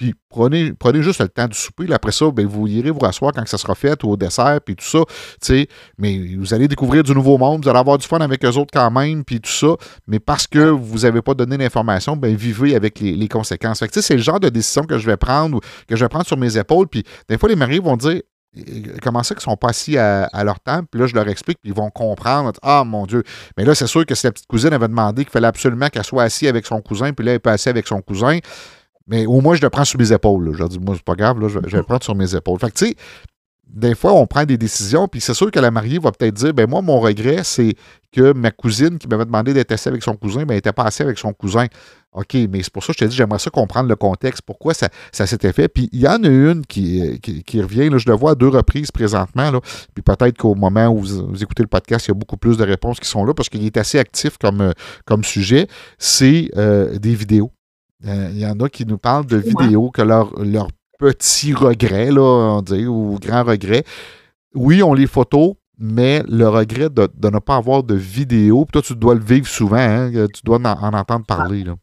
[0.00, 1.92] Puis prenez, juste le temps du souper.
[1.92, 4.74] après ça, ben, vous irez vous rasseoir quand ça sera fait ou au dessert, puis
[4.74, 5.00] tout ça.
[5.98, 8.70] Mais vous allez découvrir du nouveau monde, vous allez avoir du fun avec eux autres
[8.72, 9.76] quand même, puis tout ça.
[10.06, 13.84] Mais parce que vous n'avez pas donné l'information, ben, vivez avec les, conséquences.
[13.90, 16.56] c'est le genre de décision que je vais prendre que je vais prendre sur mes
[16.56, 16.88] épaules.
[16.88, 18.22] Puis des fois, les mariés vont dire
[19.02, 21.72] comment ça qu'ils sont pas assis à, leur table, puis là, je leur explique, puis
[21.72, 22.52] ils vont comprendre.
[22.62, 23.22] Ah, mon Dieu.
[23.58, 26.04] Mais là, c'est sûr que si la petite cousine avait demandé qu'il fallait absolument qu'elle
[26.04, 28.38] soit assise avec son cousin, puis là, elle est pas assise avec son cousin,
[29.10, 30.52] mais au moins, je le prends sur mes épaules.
[30.52, 32.60] Je leur dis, moi, c'est pas grave, je, vais le prendre sur mes épaules.
[32.60, 32.94] Fait que, tu sais,
[33.66, 36.54] des fois, on prend des décisions, puis c'est sûr que la mariée va peut-être dire,
[36.54, 37.74] ben moi, mon regret, c'est
[38.12, 40.84] que ma cousine qui m'avait demandé d'être assise avec son cousin, ben, elle n'était pas
[40.84, 41.66] assise avec son cousin.
[42.12, 44.74] OK, mais c'est pour ça que je te dis, j'aimerais ça comprendre le contexte, pourquoi
[44.74, 45.68] ça, ça s'était fait.
[45.68, 48.48] Puis il y en a une qui, qui, revient, là, je le vois à deux
[48.48, 49.60] reprises présentement, là,
[49.94, 52.64] puis peut-être qu'au moment où vous, écoutez le podcast, il y a beaucoup plus de
[52.64, 54.72] réponses qui sont là, parce qu'il est assez actif comme,
[55.04, 55.68] comme sujet,
[55.98, 57.52] c'est euh, des vidéos.
[58.06, 62.10] Euh, il y en a qui nous parlent de vidéos que leur, leur petit regret,
[62.10, 63.84] là, on dit, ou grand regret.
[64.54, 68.94] Oui, on les photos, mais le regret de, ne pas avoir de vidéo, toi, tu
[68.94, 71.64] dois le vivre souvent, hein, tu dois en, entendre parler.
[71.64, 71.74] Là.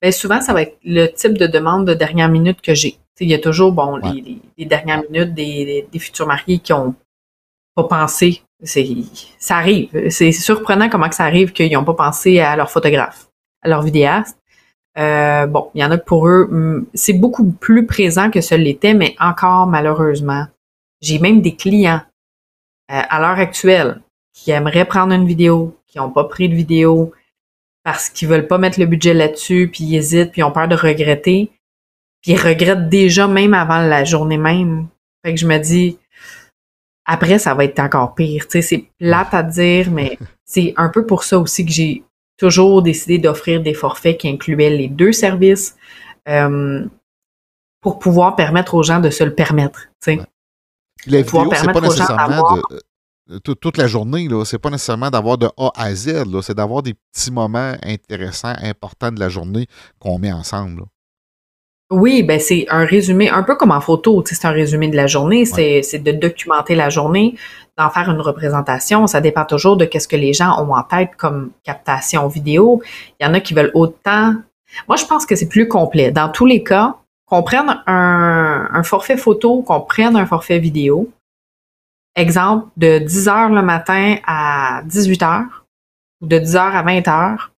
[0.00, 2.98] Bien, souvent, ça va être le type de demande de dernière minute que j'ai.
[3.20, 6.94] Il y a toujours, bon, les, dernières minutes des, futurs mariés qui n'ont
[7.74, 8.42] pas pensé.
[8.62, 10.10] Ça arrive.
[10.10, 13.28] C'est surprenant comment que ça arrive qu'ils n'ont pas pensé à leur photographe,
[13.62, 14.38] à leur vidéaste.
[14.98, 18.40] Euh, bon, il y en a que pour eux, hmm, c'est beaucoup plus présent que
[18.40, 20.46] ce l'était, mais encore malheureusement,
[21.02, 22.00] j'ai même des clients
[22.90, 24.00] euh, à l'heure actuelle
[24.32, 27.12] qui aimeraient prendre une vidéo, qui n'ont pas pris de vidéo
[27.84, 30.66] parce qu'ils veulent pas mettre le budget là-dessus, puis ils hésitent, puis ils ont peur
[30.66, 31.52] de regretter,
[32.20, 34.88] puis ils regrettent déjà même avant la journée même.
[35.24, 35.98] Fait que je me dis,
[37.04, 38.48] après, ça va être encore pire.
[38.48, 42.02] Tu sais, c'est plate à dire, mais c'est un peu pour ça aussi que j'ai
[42.36, 45.76] toujours décidé d'offrir des forfaits qui incluaient les deux services
[46.28, 46.84] euh,
[47.80, 49.88] pour pouvoir permettre aux gens de se le permettre.
[50.06, 50.20] Ouais.
[51.06, 52.58] La vidéo, c'est pas nécessairement
[53.28, 56.82] de, toute la journée, là, c'est pas nécessairement d'avoir de A à Z, c'est d'avoir
[56.82, 59.66] des petits moments intéressants, importants de la journée
[59.98, 60.84] qu'on met ensemble.
[61.90, 65.06] Oui, ben c'est un résumé, un peu comme en photo, c'est un résumé de la
[65.06, 67.36] journée, c'est de documenter la journée,
[67.78, 69.06] d'en faire une représentation.
[69.06, 72.82] Ça dépend toujours de qu'est-ce que les gens ont en tête comme captation vidéo.
[73.20, 74.34] Il y en a qui veulent autant.
[74.88, 76.10] Moi, je pense que c'est plus complet.
[76.10, 81.08] Dans tous les cas, qu'on prenne un, un forfait photo, qu'on prenne un forfait vidéo.
[82.16, 85.66] Exemple, de 10 heures le matin à 18 heures
[86.20, 87.52] ou de 10 heures à 20 heures.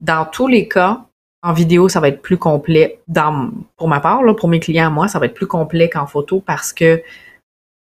[0.00, 1.05] Dans tous les cas,
[1.46, 2.98] en vidéo, ça va être plus complet.
[3.06, 6.06] Dans, pour ma part, là, pour mes clients, moi, ça va être plus complet qu'en
[6.06, 7.00] photo parce que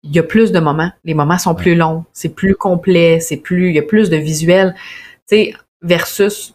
[0.04, 0.92] il y a plus de moments.
[1.04, 4.16] Les moments sont plus longs, c'est plus complet, c'est plus, il y a plus de
[4.16, 4.76] visuels.
[5.28, 6.54] Tu sais, versus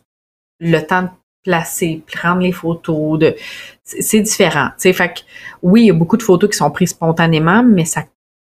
[0.62, 1.10] le temps de
[1.44, 3.36] placer, prendre les photos, de,
[3.84, 4.70] c'est différent.
[4.78, 5.20] Tu sais, fait que,
[5.62, 8.06] oui, il y a beaucoup de photos qui sont prises spontanément, mais ça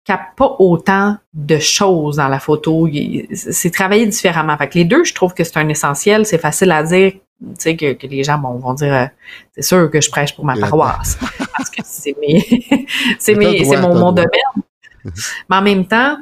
[0.05, 2.87] capte pas autant de choses dans la photo.
[3.33, 4.55] C'est travaillé différemment.
[4.59, 6.27] Fait que les deux, je trouve que c'est un essentiel.
[6.27, 7.13] C'est facile à dire
[7.43, 9.05] tu sais, que, les gens vont dire, euh,
[9.53, 11.17] c'est sûr que je prêche pour ma paroisse,
[11.57, 12.15] parce que c'est
[13.19, 14.29] c'est mon, domaine.
[15.49, 16.17] Mais en même temps,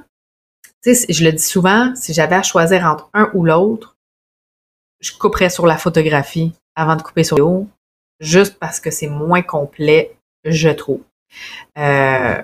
[0.84, 3.96] tu sais, je le dis souvent, si j'avais à choisir entre un ou l'autre,
[5.00, 7.68] je couperais sur la photographie avant de couper sur le haut,
[8.20, 11.02] juste parce que c'est moins complet, je trouve.
[11.78, 12.42] Euh,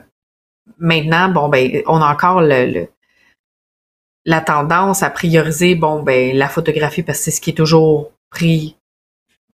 [0.78, 2.88] maintenant, bon, ben, on a encore le,
[4.26, 8.12] la tendance à prioriser, bon, ben, la photographie parce que c'est ce qui est toujours
[8.30, 8.78] pris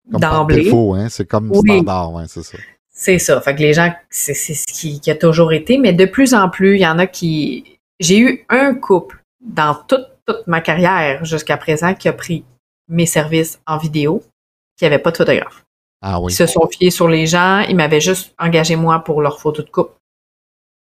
[0.06, 0.72] d'emblée.
[0.72, 1.10] Hein?
[1.10, 2.58] C'est comme standard, ouais, c'est ça.
[2.90, 3.42] C'est ça.
[3.42, 6.76] Fait que les gens, c'est ce qui, a toujours été, mais de plus en plus,
[6.76, 7.80] il y en a qui.
[8.00, 12.44] J'ai eu un couple dans toute, toute ma carrière jusqu'à présent qui a pris
[12.88, 14.24] mes services en vidéo,
[14.78, 15.66] qui n'avait pas de photographe.
[16.02, 16.32] Ah oui.
[16.32, 19.62] Ils se sont fiés sur les gens, ils m'avaient juste engagé moi pour leur photo
[19.62, 19.94] de couple.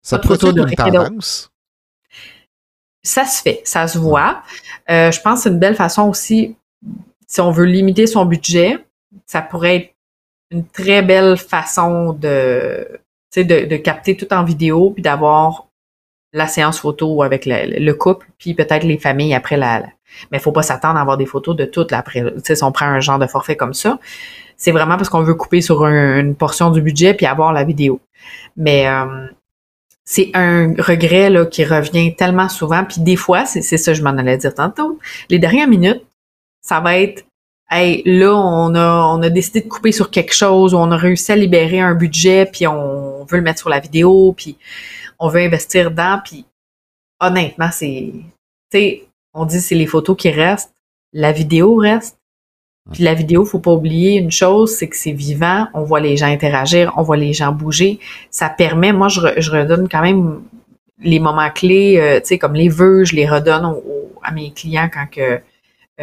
[0.01, 1.49] Ça peut être une tendance?
[3.03, 4.43] Ça se fait, ça se voit.
[4.89, 6.55] Euh, je pense que c'est une belle façon aussi,
[7.33, 8.77] si on veut limiter son budget,
[9.25, 9.95] ça pourrait être
[10.51, 12.87] une très belle façon de,
[13.35, 15.65] de, de capter tout en vidéo, puis d'avoir
[16.31, 19.79] la séance photo avec le, couple, puis peut-être les familles après la.
[20.31, 22.23] Mais il faut pas s'attendre à avoir des photos de toutes après.
[22.43, 23.97] Si on prend un genre de forfait comme ça,
[24.55, 27.99] c'est vraiment parce qu'on veut couper sur une portion du budget puis avoir la vidéo.
[28.57, 29.25] Mais euh,
[30.05, 32.85] c'est un regret là, qui revient tellement souvent.
[32.85, 34.99] Puis des fois, c'est ça, je m'en allais dire tantôt.
[35.31, 36.03] Les dernières minutes,
[36.63, 37.25] ça va être
[37.75, 41.31] Hey, là, on a, on a décidé de couper sur quelque chose, on a réussi
[41.31, 44.57] à libérer un budget, puis on veut le mettre sur la vidéo, puis
[45.17, 46.45] on veut investir dedans, puis
[47.19, 48.23] honnêtement, c'est, tu
[48.71, 50.71] sais, on dit c'est les photos qui restent,
[51.13, 52.19] la vidéo reste,
[52.91, 56.17] puis la vidéo, faut pas oublier une chose, c'est que c'est vivant, on voit les
[56.17, 57.99] gens interagir, on voit les gens bouger.
[58.29, 60.43] Ça permet, moi, je, redonne quand même
[60.99, 63.73] les moments clés, euh, tu sais, comme les vœux, je les redonne
[64.21, 65.41] à mes clients quand que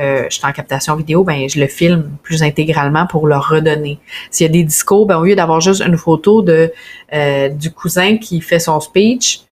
[0.00, 3.98] euh, je suis en captation vidéo, ben je le filme plus intégralement pour leur redonner.
[4.30, 6.72] S'il y a des discours, ben au lieu d'avoir juste une photo de
[7.12, 9.42] euh, du cousin qui fait son speech,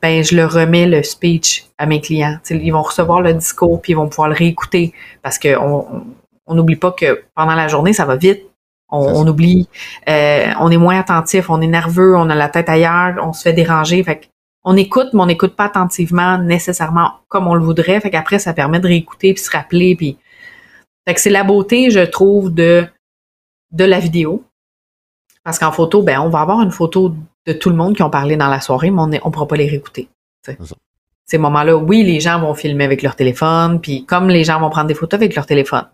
[0.00, 2.38] ben je le remets le speech à mes clients.
[2.50, 6.04] ils vont recevoir le discours puis ils vont pouvoir le réécouter parce que on,
[6.48, 8.42] on n'oublie pas que pendant la journée, ça va vite.
[8.90, 9.68] On, oublie,
[10.08, 13.42] euh, on est moins attentif, on est nerveux, on a la tête ailleurs, on se
[13.42, 14.02] fait déranger.
[14.02, 14.30] Fait
[14.68, 18.00] on écoute, mais on n'écoute pas attentivement nécessairement comme on le voudrait.
[18.00, 19.96] Fait qu'après, ça permet de réécouter puis se rappeler.
[19.96, 20.18] Puis...
[21.06, 22.86] Fait que c'est la beauté, je trouve, de,
[23.72, 24.44] de la vidéo.
[25.42, 27.14] Parce qu'en photo, ben, on va avoir une photo
[27.46, 29.56] de tout le monde qui ont parlé dans la soirée, mais on ne pourra pas
[29.56, 30.08] les réécouter.
[31.24, 34.70] Ces moments-là, oui, les gens vont filmer avec leur téléphone, puis comme les gens vont
[34.70, 35.86] prendre des photos avec leur téléphone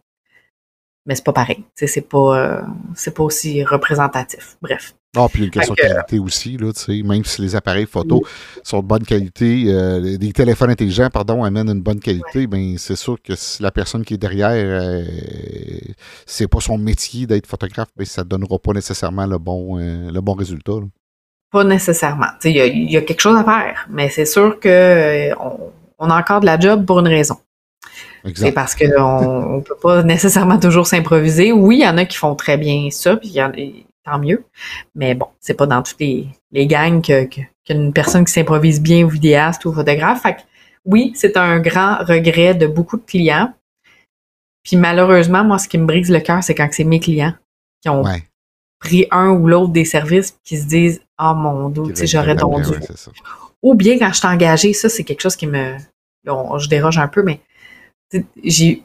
[1.07, 1.65] mais c'est pas pareil.
[1.75, 2.63] C'est pas, euh,
[2.95, 4.57] c'est pas aussi représentatif.
[4.63, 4.95] Bref.
[5.17, 6.71] Ah, puis il y a une question de qualité aussi, là,
[7.05, 8.25] même si les appareils photo
[8.63, 12.97] sont de bonne qualité, euh, les téléphones intelligents, pardon, amènent une bonne qualité, ben, c'est
[12.97, 15.05] sûr que si la personne qui est derrière, euh,
[16.27, 20.21] c'est pas son métier d'être photographe, ben, ça ne donnera pas nécessairement le bon, le
[20.21, 20.73] bon résultat.
[21.51, 22.27] Pas nécessairement.
[22.43, 26.41] Il y, y, a quelque chose à faire, mais c'est sûr qu'on on a encore
[26.41, 27.37] de la job pour une raison.
[28.35, 31.53] C'est parce qu'on ne peut pas nécessairement toujours s'improviser.
[31.53, 33.39] Oui, il y en a qui font très bien ça, puis
[34.05, 34.45] tant mieux.
[34.95, 39.65] Mais bon, c'est pas dans toutes les, les gangs qu'une personne qui s'improvise bien vidéaste
[39.65, 40.23] ou photographe.
[40.23, 40.37] Fait
[40.85, 43.53] oui, c'est un grand regret de beaucoup de clients.
[44.63, 47.35] Puis malheureusement, moi, ce qui me brise le cœur, c'est quand c'est mes clients
[47.83, 48.05] qui ont
[48.79, 52.63] pris un ou l'autre des services qui se disent Ah oh, mon Dieu, j'aurais donc
[52.63, 52.75] dû.
[53.63, 55.77] ou bien quand je suis engagée, ça, c'est quelque chose qui me.
[56.25, 57.41] je déroge un peu, mais
[58.43, 58.83] j'ai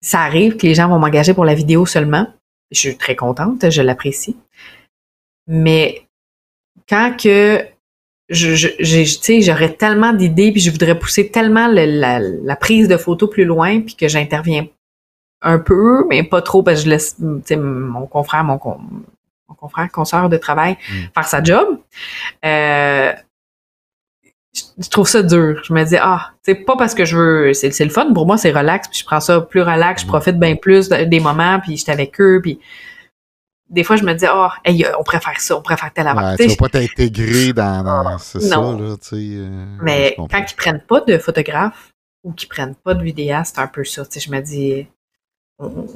[0.00, 2.28] ça arrive que les gens vont m'engager pour la vidéo seulement.
[2.70, 4.36] Je suis très contente, je l'apprécie.
[5.46, 6.06] Mais
[6.88, 7.64] quand que
[8.28, 13.80] je, j'aurais tellement d'idées, puis je voudrais pousser tellement la, prise de photo plus loin,
[13.80, 14.66] puis que j'interviens
[15.42, 18.58] un peu, mais pas trop, parce que je laisse mon confrère, mon,
[19.48, 20.94] mon confrère, consoeur de travail mm.
[21.14, 21.78] faire sa job.
[22.44, 23.12] Euh,
[24.78, 25.60] je trouve ça dur.
[25.64, 28.12] Je me dis, ah, c'est pas parce que je veux, c'est le fun.
[28.12, 30.08] Pour moi, c'est relax, puis je prends ça plus relax, je mm.
[30.08, 32.58] profite bien plus des moments, puis j'étais avec eux, puis
[33.68, 36.30] des fois, je me dis, ah, oh, on préfère ça, on préfère tel avant.
[36.30, 39.16] Ouais, tu vas pas t'intégrer dans, dans c'est ça, là, tu sais.
[39.16, 41.90] Euh, Mais quand ils prennent pas de photographe
[42.22, 44.86] ou qu'ils prennent pas de vidéaste, c'est un peu ça, tu sais, je me dis,
[45.58, 45.86] on,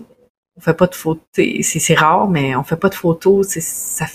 [0.57, 4.07] on fait pas de photos, c'est rare, mais on fait pas de photos, ça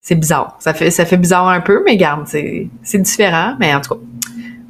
[0.00, 0.56] c'est bizarre.
[0.60, 3.56] Ça fait, ça fait bizarre un peu, mais garde, c'est différent.
[3.60, 4.00] Mais en tout cas,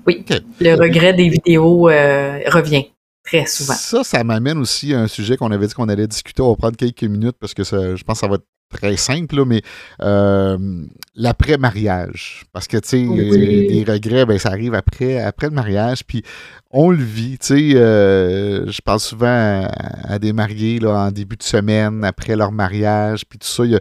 [0.07, 0.25] oui,
[0.61, 2.87] le regret des vidéos euh, revient
[3.25, 3.75] très souvent.
[3.75, 6.43] Ça, ça m'amène aussi à un sujet qu'on avait dit qu'on allait discuter.
[6.43, 9.45] On va prendre quelques minutes parce que je pense que ça va être très simple,
[9.45, 9.63] mais
[10.01, 10.57] euh,
[11.15, 12.45] l'après-mariage.
[12.53, 16.23] Parce que, tu sais, les regrets, ben, ça arrive après, après le mariage, puis
[16.71, 17.37] on le vit.
[17.39, 19.69] Tu sais, euh, je pense souvent
[20.05, 23.65] à, des mariés là, en début de semaine, après leur mariage, puis tout ça.
[23.65, 23.81] Il y a,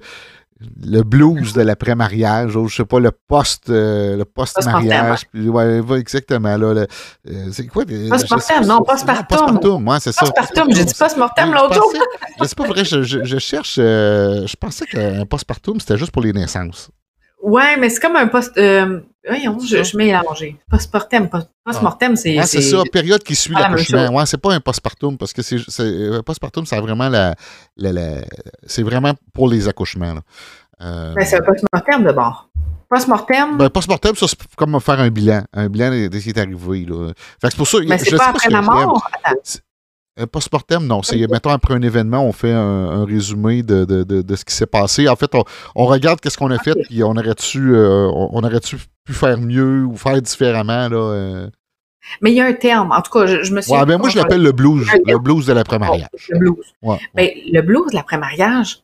[0.59, 5.21] le blues de l'après-mariage, je sais pas, le post euh, le post-mariage.
[5.33, 6.57] ouais, exactement.
[6.57, 6.85] Là,
[7.27, 7.85] euh, c'est quoi?
[7.85, 9.25] Post-mortem, non, post-partum.
[9.27, 10.21] Post-partum, ouais, c'est ça.
[10.25, 11.93] Post-partum, j'ai dit post-mortem l'autre jour.
[12.43, 16.33] sais pas vrai, je, je, cherche, euh, je pensais qu'un post-partum, c'était juste pour les
[16.33, 16.89] naissances.
[17.41, 18.57] Ouais, mais c'est comme un post.
[18.57, 20.57] Euh, voyons, je, je mets à manger.
[20.69, 21.29] Post-mortem.
[21.63, 22.37] Post-mortem, c'est.
[22.37, 24.13] Ouais, c'est ça, période qui suit l'accouchement.
[24.13, 25.57] Ouais, c'est pas un post-partum parce que c'est.
[25.79, 27.35] Un post-partum, c'est vraiment la.
[27.77, 28.21] la,
[28.65, 30.15] c'est vraiment pour les accouchements.
[30.15, 30.21] Là.
[30.81, 31.13] Euh...
[31.13, 32.49] Ben, c'est un post-mortem d'abord.
[32.89, 33.57] Post-mortem.
[33.57, 35.43] Ben, post-mortem, ça, c'est comme faire un bilan.
[35.53, 36.85] Un bilan de ce qui est arrivé.
[36.85, 37.13] Là.
[37.39, 37.77] Fait que c'est pour ça.
[37.87, 39.09] Mais c'est pas après la mort.
[40.19, 41.01] Euh, post-mortem, non.
[41.01, 44.67] C'est, mettons, après un événement, on fait un, résumé de, de, de, ce qui s'est
[44.67, 45.07] passé.
[45.07, 45.31] En fait,
[45.75, 49.85] on, regarde qu'est-ce qu'on a fait, puis on aurait-tu euh, on, aurait-tu pu faire mieux
[49.85, 50.97] ou faire différemment, là.
[50.97, 51.49] Euh?
[52.21, 52.91] Mais il y a un terme.
[52.91, 53.71] En tout cas, je, me suis.
[53.71, 54.87] Ouais, ben moi, je l'appelle le blues.
[55.05, 56.07] Le blues de l'après-mariage.
[56.29, 56.75] Le blues.
[57.13, 58.81] Ben, le blues de l'après-mariage,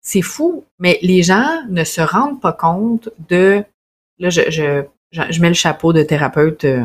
[0.00, 3.62] c'est fou, mais les gens ne se rendent pas compte de.
[4.18, 6.84] Là, je, je, je mets le chapeau de thérapeute de,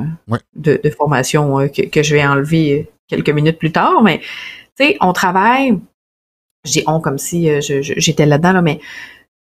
[0.55, 4.19] de, formation que, que, je vais enlever quelques minutes plus tard, mais
[4.77, 5.77] tu sais, on travaille,
[6.65, 8.79] je dis on comme si euh, j'étais là-dedans, là, mais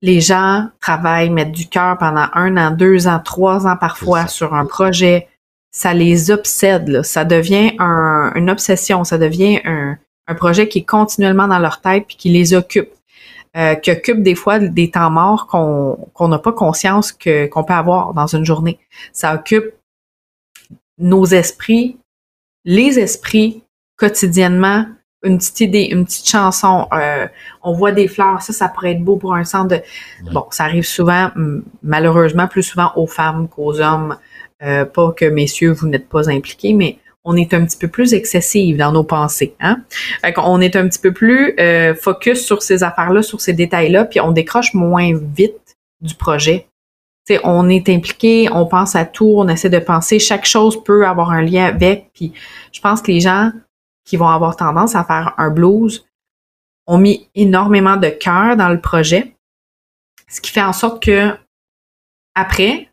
[0.02, 4.54] les gens travaillent, mettent du cœur pendant un an, deux ans, trois ans parfois sur
[4.54, 5.28] un projet.
[5.72, 7.04] Ça les obsède, là.
[7.04, 9.98] ça devient une obsession, ça devient un,
[10.36, 12.90] projet qui est continuellement dans leur tête puis qui les occupe.
[13.58, 17.74] Euh, qui occupe des fois des temps morts qu'on n'a pas conscience que qu'on peut
[17.74, 18.78] avoir dans une journée.
[19.14, 19.74] Ça occupe
[21.00, 21.98] nos esprits,
[22.66, 23.64] les esprits
[23.96, 24.86] quotidiennement,
[25.24, 27.28] une petite idée, une petite chanson, euh,
[27.64, 29.82] on voit des fleurs, ça, ça pourrait être beau pour un centre de...
[30.32, 31.32] Bon, ça arrive souvent,
[31.82, 34.18] malheureusement, plus souvent aux femmes qu'aux hommes.
[34.62, 38.14] Euh, pas que, messieurs, vous n'êtes pas impliqués, mais on est un petit peu plus
[38.14, 39.54] excessive dans nos pensées.
[39.60, 39.84] Hein?
[40.38, 44.20] On est un petit peu plus euh, focus sur ces affaires-là, sur ces détails-là, puis
[44.22, 46.68] on décroche moins vite du projet
[47.44, 51.32] on est impliqué, on pense à tout, on essaie de penser, chaque chose peut avoir
[51.32, 52.12] un lien avec.
[52.14, 52.34] Puis
[52.72, 53.52] je pense que les gens
[54.06, 56.06] qui vont avoir tendance à faire un blues
[56.86, 59.36] ont mis énormément de cœur dans le projet,
[60.30, 61.32] ce qui fait en sorte que
[62.34, 62.90] après,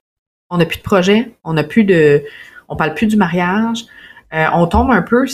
[0.50, 2.24] on n'a plus de projet, on n'a plus de,
[2.68, 3.84] on parle plus du mariage,
[4.32, 5.26] euh, on tombe un peu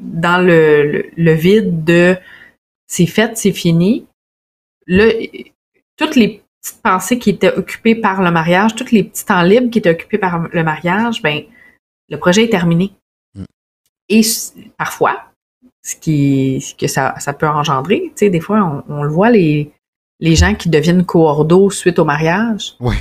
[0.00, 2.16] dans le, le vide de
[2.86, 4.06] c'est fait, c'est fini.
[4.86, 5.06] Là,
[5.96, 9.70] toutes les petites pensées qui étaient occupées par le mariage, tous les petits temps libres
[9.70, 11.42] qui étaient occupés par le mariage, ben
[12.08, 12.92] le projet est terminé.
[13.34, 13.44] Mm.
[14.08, 14.22] Et
[14.76, 15.24] parfois,
[15.82, 19.72] ce qui que ça, ça peut engendrer, tu sais, des fois, on, le voit, les,
[20.18, 22.74] les gens qui deviennent coordos suite au mariage.
[22.80, 22.96] Oui.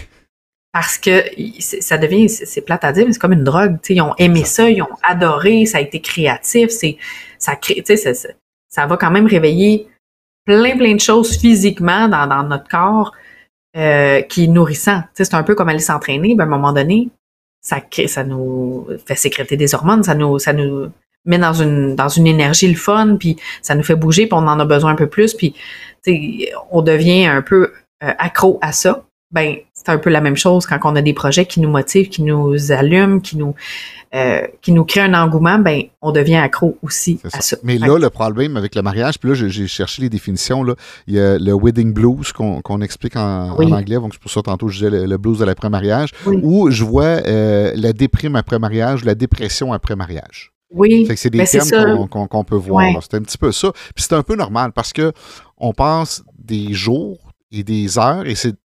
[0.71, 1.23] Parce que
[1.59, 3.77] ça devient, c'est plate à dire, mais c'est comme une drogue.
[3.81, 6.97] Tu sais, ils ont aimé ça, ils ont adoré, ça a été créatif, c'est,
[7.39, 8.29] ça crée, tu sais, ça,
[8.69, 9.87] ça, va quand même réveiller
[10.45, 13.13] plein, plein de choses physiquement dans, dans notre corps
[13.75, 15.01] euh, qui est nourrissant.
[15.13, 17.09] C'est un peu comme aller s'entraîner, ben, à un moment donné,
[17.61, 20.91] ça, ça nous fait sécréter des hormones, ça nous, ça nous
[21.25, 24.47] met dans une, dans une énergie le fun, puis ça nous fait bouger, puis on
[24.47, 25.55] en a besoin un peu plus, puis
[26.71, 29.03] on devient un peu euh, accro à ça.
[29.31, 32.09] Ben, c'est un peu la même chose quand on a des projets qui nous motivent,
[32.09, 33.53] qui nous allument, qui nous
[34.15, 37.57] euh, qui nous crée un engouement, ben on devient accro aussi à ça.
[37.61, 40.63] Mais là, le problème avec le mariage, puis là, j'ai cherché les définitions.
[40.63, 40.73] Là.
[41.05, 44.67] Il y a le wedding blues qu'on explique en, anglais, donc c'est pour ça tantôt
[44.67, 49.73] je disais le, blues de l'après-mariage, ou je vois euh, la déprime après-mariage, la dépression
[49.73, 50.53] après-mariage.
[50.71, 51.07] Oui.
[51.15, 52.83] c'est des ben, termes qu'on peut voir.
[53.03, 53.71] C'est un petit peu ça.
[53.93, 55.11] Puis c'est un peu normal parce que
[55.57, 58.55] on passe des jours et des heures, et c'est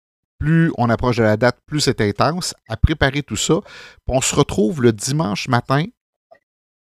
[0.45, 3.61] plus on approche de la date, plus c'est intense, à préparer tout ça.
[4.09, 5.85] on se retrouve le dimanche matin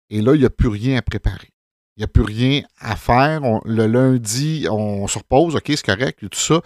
[0.10, 1.50] et là, il n'y a plus rien à préparer.
[1.98, 3.41] Il n'y a plus rien à faire.
[3.65, 6.62] le lundi, on se repose, OK, c'est correct, tout ça.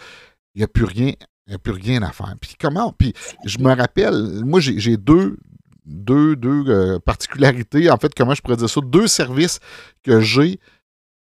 [0.54, 1.14] Il n'y a plus rien.
[1.48, 2.36] Il a plus rien à faire.
[2.40, 2.94] Puis comment?
[2.94, 5.38] Puis je me rappelle, moi, j'ai deux,
[5.86, 9.60] deux, deux euh, particularités, en fait, comment je pourrais dire ça, deux services
[10.04, 10.60] que j'ai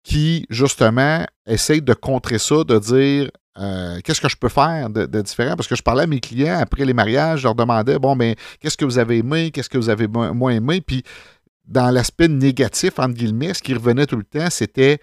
[0.02, 5.22] qui, justement, essayent de contrer ça, de dire euh, qu'est-ce que je peux faire de,
[5.22, 5.54] différent?
[5.56, 8.36] Parce que je parlais à mes clients après les mariages, je leur demandais, bon, mais
[8.60, 10.80] qu'est-ce que vous avez aimé, qu'est-ce que vous avez moins aimé?
[10.80, 11.04] Puis,
[11.66, 14.98] dans l'aspect négatif, entre guillemets, ce qui revenait tout le temps, c'était,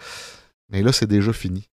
[0.70, 1.68] mais là, c'est déjà fini.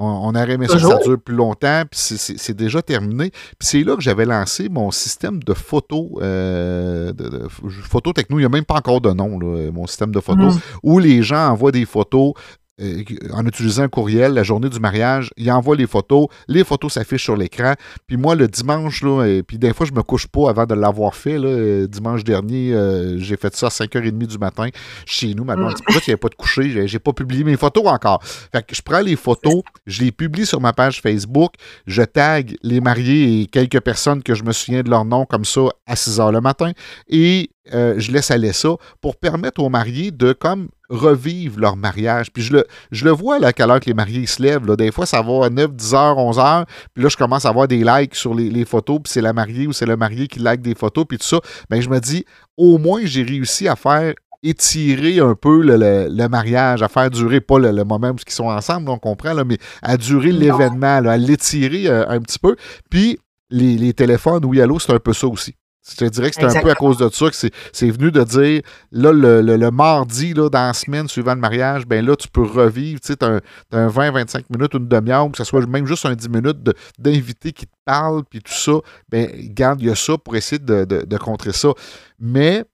[0.00, 3.30] On, aurait aimé ça ça dure plus longtemps, puis c'est déjà terminé.
[3.30, 8.42] Puis c'est là que j'avais lancé mon système de photos, euh, de, photo techno, il
[8.42, 9.40] n'y a même pas encore de nom,
[9.72, 10.60] mon système de photos, mm.
[10.84, 12.34] où les gens envoient des photos
[12.80, 13.02] euh,
[13.32, 17.24] en utilisant un courriel la journée du mariage, il envoie les photos, les photos s'affichent
[17.24, 17.74] sur l'écran,
[18.06, 20.74] puis moi le dimanche, là, et puis des fois je me couche pas avant de
[20.74, 22.74] l'avoir fait, là, dimanche dernier,
[23.16, 24.68] j'ai fait ça à 5h30 du matin
[25.06, 28.22] chez nous, maintenant, pourquoi tu pas de coucher, j'ai pas publié mes photos encore.
[28.22, 31.52] Fait que je prends les photos, je les publie sur ma page Facebook,
[31.86, 35.44] je tag les mariés et quelques personnes que je me souviens de leur nom comme
[35.44, 36.72] ça à 6 h le matin,
[37.08, 42.32] et euh, je laisse aller ça pour permettre aux mariés de comme revivre leur mariage.
[42.32, 44.66] Puis je le, je le vois là, à quelle heure que les mariés se lèvent.
[44.66, 44.76] Là.
[44.76, 46.64] Des fois, ça va à 9, 10 heures, 11 heures.
[46.94, 49.00] Puis là, je commence à avoir des likes sur les, photos.
[49.02, 51.04] Puis c'est la mariée ou c'est le marié qui like des photos.
[51.08, 51.40] Puis tout ça.
[51.70, 52.24] Bien, je me dis,
[52.56, 57.58] au moins, j'ai réussi à faire étirer un peu le, mariage, à faire durer, pas
[57.58, 61.88] le, moment où ils sont ensemble, on comprend, là, mais à durer l'événement, à l'étirer
[61.88, 62.54] euh, un petit peu.
[62.88, 63.18] Puis
[63.50, 65.54] les, les téléphones, oui, allô, c'est un peu ça aussi.
[65.90, 68.22] Je te dirais que c'est un peu à cause de ça que c'est venu de
[68.22, 68.62] dire,
[68.92, 73.00] là, le, mardi, là, dans la semaine suivant le mariage, ben là, tu peux revivre,
[73.00, 73.40] tu sais, as,
[73.72, 77.52] un 20-25 minutes, une demi-heure, ou que ce soit même juste un 10 minutes d'invité
[77.52, 78.72] qui te parle, puis tout ça,
[79.08, 81.70] ben, garde, il y a ça pour essayer de, contrer ça.
[82.18, 82.64] Mais,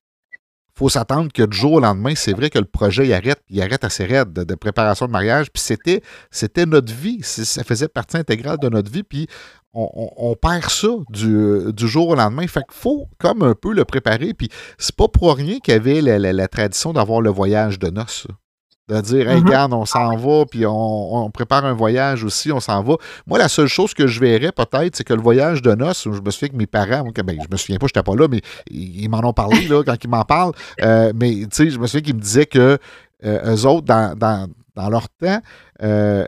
[0.77, 3.63] faut s'attendre que du jour au lendemain, c'est vrai que le projet il arrête, il
[3.63, 5.47] arrête assez raide de, préparation de mariage.
[5.53, 6.03] Puis c'était,
[6.33, 9.05] c'était notre vie, ça faisait partie intégrale de notre vie.
[9.05, 9.29] Puis
[9.75, 12.47] on, perd ça du, jour au lendemain.
[12.47, 14.35] Fait qu'il faut comme un peu le préparer.
[14.35, 14.49] Puis
[14.79, 18.27] c'est pas pour rien qu'il y avait la, tradition d'avoir le voyage de noces.
[18.87, 19.45] De dire, hey, mm-hmm.
[19.47, 22.97] regarde, on s'en va, puis on, prépare un voyage aussi, on s'en va.
[23.27, 26.21] Moi, la seule chose que je verrais peut-être, c'est que le voyage de noces, je
[26.21, 28.43] me souviens que mes parents, ben, je me souviens pas, je n'étais pas là, mais
[28.71, 30.53] ils, m'en ont parlé là, quand ils m'en parlent.
[30.83, 32.79] Euh, mais tu sais, je me souviens qu'ils me disaient que
[33.25, 35.41] euh, eux autres, dans, leur temps,
[35.83, 36.27] euh,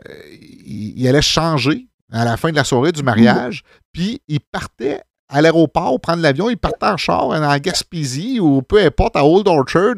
[0.65, 5.41] ils allaient changer à la fin de la soirée du mariage, puis ils partaient à
[5.41, 9.95] l'aéroport, prendre l'avion, ils partaient en char en Gaspésie ou peu importe, à Old Orchard.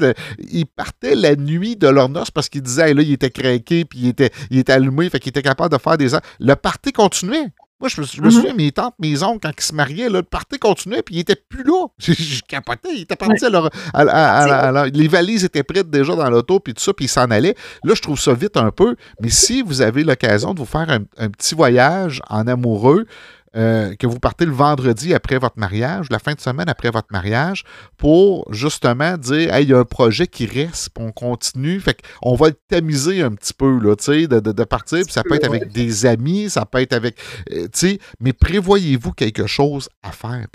[0.51, 3.99] Ils partaient la nuit de leur noces parce qu'ils disaient, là, il était craqué, puis
[3.99, 6.17] il était, il était allumé, fait qu'il était capable de faire des...
[6.39, 7.45] Le party continuait.
[7.79, 8.31] Moi, je me, mm-hmm.
[8.31, 11.37] souviens, mes tantes, mes oncles, quand ils se mariaient, le party continuait, puis ils n'étaient
[11.37, 11.87] plus là.
[11.99, 12.89] Je, capotais.
[12.93, 16.93] Ils étaient partis à leur, Les valises étaient prêtes déjà dans l'auto, puis tout ça,
[16.93, 17.55] puis ils s'en allaient.
[17.83, 18.95] Là, je trouve ça vite un peu.
[19.21, 23.05] Mais si vous avez l'occasion de vous faire un petit voyage en amoureux,
[23.55, 27.07] euh, que vous partez le vendredi après votre mariage, la fin de semaine après votre
[27.11, 27.63] mariage,
[27.97, 31.79] pour justement dire Hey, il y a un projet qui reste, puis on continue.
[31.79, 35.03] Fait qu'on va le tamiser un petit peu, là, de, de, de partir.
[35.03, 37.17] Puis ça peut être avec des amis, ça peut être avec.
[37.51, 40.45] Euh, sais, mais prévoyez-vous quelque chose à faire?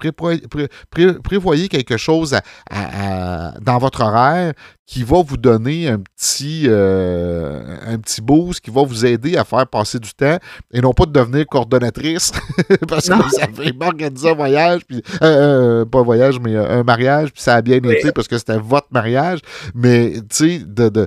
[1.23, 2.37] prévoyez quelque chose
[2.71, 4.53] dans votre horaire
[4.87, 9.45] qui va vous donner un petit, euh, un petit boost, qui va vous aider à
[9.45, 10.39] faire passer du temps
[10.73, 12.33] et non pas de devenir coordonnatrice.
[12.89, 16.83] Parce que vous avez organisé un voyage, puis, euh, euh, pas un voyage, mais un
[16.83, 19.41] mariage, puis ça a bien été parce que c'était votre mariage.
[19.75, 21.07] Mais, tu sais, de, de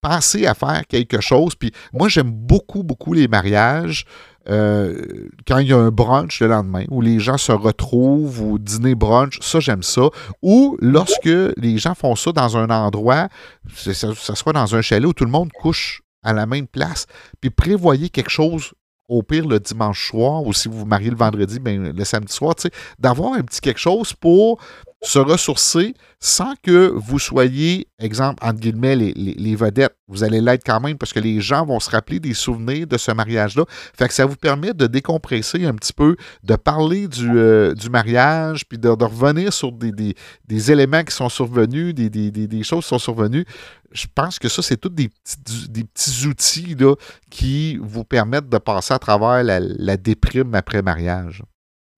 [0.00, 1.54] penser à faire quelque chose.
[1.54, 4.04] Puis moi, j'aime beaucoup, beaucoup les mariages
[4.48, 8.58] euh, quand il y a un brunch le lendemain, où les gens se retrouvent, ou
[8.58, 10.08] dîner brunch, ça j'aime ça.
[10.42, 13.28] Ou lorsque les gens font ça dans un endroit,
[13.74, 17.06] ce soit dans un chalet où tout le monde couche à la même place,
[17.40, 18.72] puis prévoyez quelque chose
[19.08, 22.32] au pire le dimanche soir, ou si vous vous mariez le vendredi, ben, le samedi
[22.32, 22.54] soir,
[22.98, 24.60] d'avoir un petit quelque chose pour
[25.02, 29.94] se ressourcer sans que vous soyez, exemple, entre guillemets, les, vedettes.
[30.08, 32.96] Vous allez l'être quand même parce que les gens vont se rappeler des souvenirs de
[32.98, 33.64] ce mariage-là.
[33.68, 38.66] Fait que ça vous permet de décompresser un petit peu, de parler du, euh, mariage,
[38.68, 43.44] puis de, revenir sur des, éléments qui sont survenus, des, choses qui sont survenues.
[43.92, 46.94] Je pense que ça, c'est tous des petits, des petits outils là,
[47.30, 51.42] qui vous permettent de passer à travers la, la déprime après mariage.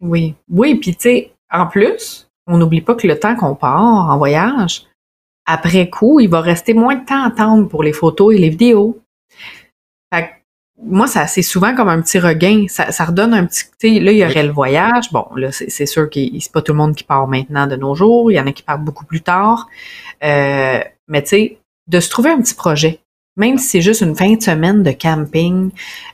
[0.00, 4.10] Oui, oui, puis tu sais, en plus, on n'oublie pas que le temps qu'on part
[4.10, 4.86] en voyage,
[5.46, 8.50] après coup, il va rester moins de temps à attendre pour les photos et les
[8.50, 9.00] vidéos.
[10.12, 10.40] Fait
[10.82, 12.66] moi, ça, c'est souvent comme un petit regain.
[12.68, 14.00] Ça, ça redonne un petit.
[14.00, 15.12] Là, il y aurait le voyage.
[15.12, 17.94] Bon, là, c'est, sûr que c'est pas tout le monde qui part maintenant de nos
[17.94, 18.30] jours.
[18.30, 19.68] Il y en a qui partent beaucoup plus tard.
[20.24, 23.00] Euh, mais tu sais, de se trouver un petit projet
[23.36, 25.70] même si c'est juste une fin de semaine de camping,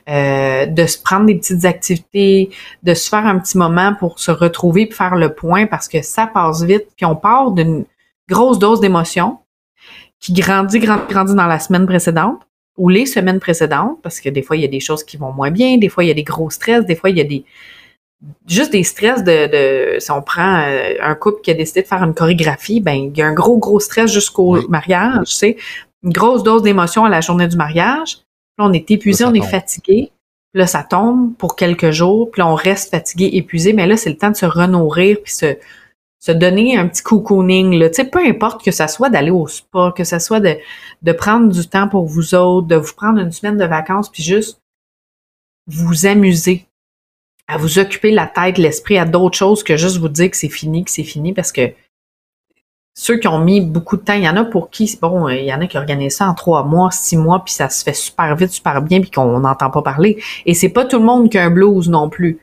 [0.09, 2.49] euh, de se prendre des petites activités,
[2.83, 6.01] de se faire un petit moment pour se retrouver et faire le point parce que
[6.01, 7.85] ça passe vite, puis on part d'une
[8.29, 9.39] grosse dose d'émotion
[10.19, 12.41] qui grandit, grandit, grandit dans la semaine précédente
[12.77, 15.33] ou les semaines précédentes, parce que des fois, il y a des choses qui vont
[15.33, 17.23] moins bien, des fois, il y a des gros stress, des fois, il y a
[17.23, 17.43] des
[18.47, 22.03] juste des stress de, si on prend euh, un couple qui a décidé de faire
[22.03, 25.57] une chorégraphie, ben il y a un gros gros stress jusqu'au mariage, tu sais
[26.03, 28.19] une grosse dose d'émotion à la journée du mariage.
[28.57, 30.11] Là, on est épuisé, on est fatigué.
[30.53, 33.73] Là, ça tombe pour quelques jours, puis là, on reste fatigué, épuisé.
[33.73, 35.57] Mais là, c'est le temps de se renourrir, puis se,
[36.19, 37.89] se donner un petit cocooning, là.
[37.89, 40.57] Tu sais, peu importe que ça soit d'aller au spa, que ça soit de,
[41.01, 44.23] de prendre du temps pour vous autres, de vous prendre une semaine de vacances, puis
[44.23, 44.59] juste
[45.67, 46.65] vous amuser,
[47.47, 50.49] à vous occuper la tête, l'esprit à d'autres choses que juste vous dire que c'est
[50.49, 51.73] fini, que c'est fini, parce que
[52.99, 55.45] ceux qui ont mis beaucoup de temps, il y en a pour qui, bon, il
[55.45, 57.93] y en a qui organisent ça en trois mois, six mois, puis ça se fait
[57.93, 60.19] super vite, super bien, puis qu'on n'entend pas parler.
[60.47, 62.39] Et c'est pas tout le monde qui a un blues non plus.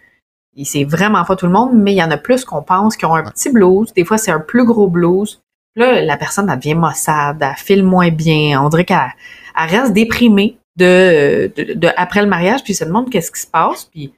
[0.57, 2.97] Et c'est vraiment pas tout le monde, mais il y en a plus qu'on pense
[2.97, 3.93] qui ont un petit blues.
[3.95, 5.43] Des fois, c'est un plus gros blues.
[5.75, 8.63] Là, la personne, elle devient maussade, elle file moins bien.
[8.63, 9.11] On dirait qu'elle
[9.57, 14.13] reste déprimée de, de, après le mariage, puis se demande qu'est-ce qui se passe, puis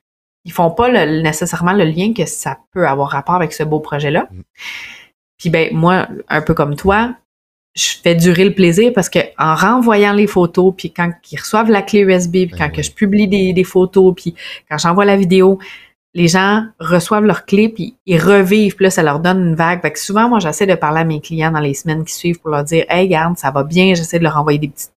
[0.45, 4.29] ils font pas nécessairement le lien que ça peut avoir rapport avec ce beau projet-là.
[4.31, 4.41] Mm.
[5.39, 7.15] Puis ben moi, un peu comme toi,
[7.75, 11.71] je fais durer le plaisir parce que en renvoyant les photos, puis quand ils reçoivent
[11.71, 14.35] la clé USB, puis ben quand que je publie des, des photos, puis
[14.71, 15.59] quand j'envoie la vidéo,
[16.17, 19.83] les gens reçoivent leur clé puis ils revivent, puis là, ça leur donne une vague.
[19.83, 22.41] Fait que souvent, moi, j'essaie de parler à mes clients dans les semaines qui suivent
[22.41, 24.95] pour leur dire Hey, garde, ça va bien, j'essaie de leur envoyer des petites,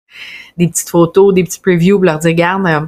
[0.57, 2.85] des petites photos, des petits previews, pour leur dire Garde, euh,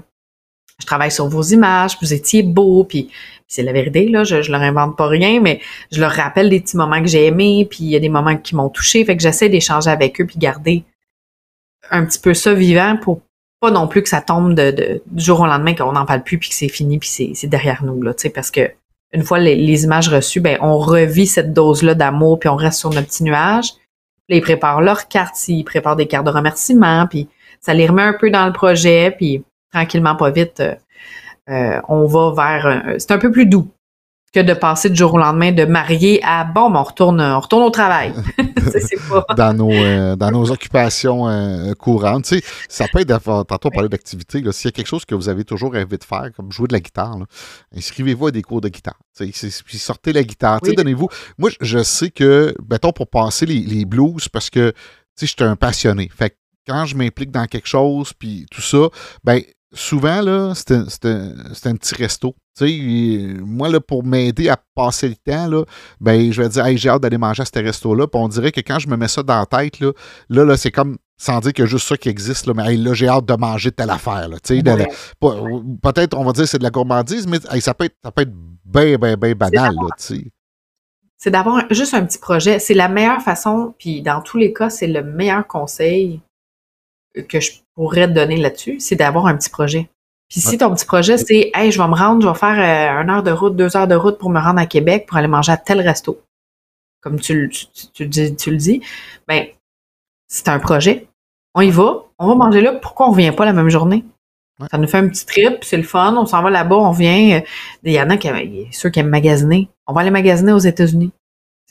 [0.80, 3.10] je travaille sur vos images, vous étiez beaux, puis,
[3.50, 5.60] c'est la vérité, là, je, je leur invente pas rien, mais
[5.92, 8.38] je leur rappelle des petits moments que j'ai aimés, puis il y a des moments
[8.38, 10.84] qui m'ont touché, fait que j'essaie d'échanger avec eux puis garder
[11.92, 13.22] un petit peu ça vivant pour
[13.60, 16.38] pas non plus que ça tombe de, du jour au lendemain qu'on n'en parle plus
[16.38, 18.72] puis que c'est fini puis c'est derrière nous là, tu sais parce que
[19.12, 22.80] une fois les, images reçues, ben on revit cette dose là d'amour puis on reste
[22.80, 23.74] sur notre petit nuage.
[24.30, 27.28] Là, ils préparent leurs cartes, ils préparent des cartes de remerciement puis
[27.60, 29.44] ça les remet un peu dans le projet puis
[29.74, 30.62] tranquillement pas vite
[31.50, 33.72] euh, on va vers c'est un peu plus doux
[34.34, 37.64] que de passer du jour au lendemain de marier à bon, on retourne, on retourne
[37.64, 38.14] au travail.
[39.38, 42.26] dans, nos, euh, dans nos occupations euh, courantes.
[42.26, 45.16] Tu sais, ça peut être, tantôt on parlait d'activité, s'il y a quelque chose que
[45.16, 47.18] vous avez toujours rêvé de faire, comme jouer de la guitare,
[47.76, 49.00] inscrivez-vous à des cours de guitare.
[49.18, 50.60] Puis sortez la guitare.
[50.62, 51.10] Donnez-vous.
[51.38, 54.74] Moi, je sais que, mettons, pour passer les, les blues, parce que
[55.20, 56.10] je suis un passionné.
[56.16, 56.36] Fait
[56.68, 58.90] quand je m'implique dans quelque chose, puis tout ça,
[59.24, 59.42] ben
[59.74, 62.36] souvent, là, c'est un, petit resto.
[62.62, 65.64] moi, là, pour m'aider à passer le temps, là,
[66.00, 68.08] ben, je vais dire, j'ai hâte d'aller manger à ce resto-là.
[68.08, 69.92] Puis on dirait que quand je me mets ça dans la tête, là,
[70.30, 72.94] là, c'est comme, sans dire qu'il y a juste ça qui existe, là, mais là,
[72.94, 74.28] j'ai hâte de manger telle affaire.
[74.30, 78.34] Peut-être, on va dire, c'est de la gourmandise, mais ça peut être, ça peut être
[78.66, 79.76] bien, bien, bien banal.
[81.18, 82.60] C'est d'avoir juste un petit projet.
[82.60, 86.22] C'est la meilleure façon, puis dans tous les cas, c'est le meilleur conseil
[87.28, 89.90] que je pourrais te donner là-dessus, c'est d'avoir un petit projet.
[90.30, 93.02] Puis si ton petit projet, c'est Hey, je vais me rendre, je vais faire euh,
[93.02, 95.30] une heure de route, deux heures de route pour me rendre à Québec pour aller
[95.30, 96.22] manger à tel resto,
[97.00, 97.50] comme tu,
[97.94, 98.82] tu, le dis,
[99.28, 99.46] ben,
[100.28, 101.08] c'est un projet.
[101.56, 102.74] On y va, on va manger là.
[102.74, 104.04] Pourquoi on ne revient pas la même journée?
[104.70, 107.42] Ça nous fait un petit trip, c'est le fun, on s'en va là-bas, on vient.
[107.84, 108.28] Il y en a qui
[108.74, 109.70] ceux qui aiment magasiner.
[109.88, 111.12] On va aller magasiner aux États-Unis.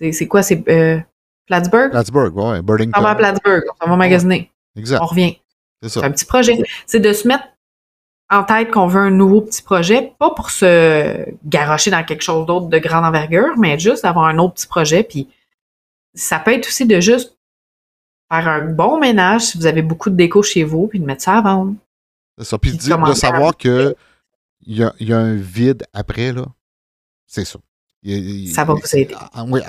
[0.00, 0.42] C'est quoi?
[0.42, 0.98] C'est euh,
[1.46, 1.90] Plattsburgh?
[1.90, 2.62] Plattsburgh, oui.
[2.62, 2.98] Burlington.
[2.98, 4.50] On va à Plattsburgh, on va magasiner.
[4.74, 5.00] Exact.
[5.02, 5.36] On revient.
[5.82, 6.58] C'est un petit projet.
[6.86, 7.44] C'est de se mettre
[8.30, 12.46] en tête qu'on veut un nouveau petit projet, pas pour se garocher dans quelque chose
[12.46, 15.02] d'autre de grande envergure, mais juste d'avoir un autre petit projet.
[15.02, 15.28] Puis
[16.14, 17.38] ça peut être aussi de juste
[18.30, 21.22] faire un bon ménage si vous avez beaucoup de déco chez vous, puis de mettre
[21.22, 21.74] ça à vendre.
[22.36, 22.58] C'est ça.
[22.58, 23.94] Puis, de savoir qu'il
[24.66, 26.44] y a, y a un vide après, là.
[27.26, 27.58] C'est ça
[28.04, 29.14] ça va vous aider.
[29.48, 29.60] Oui,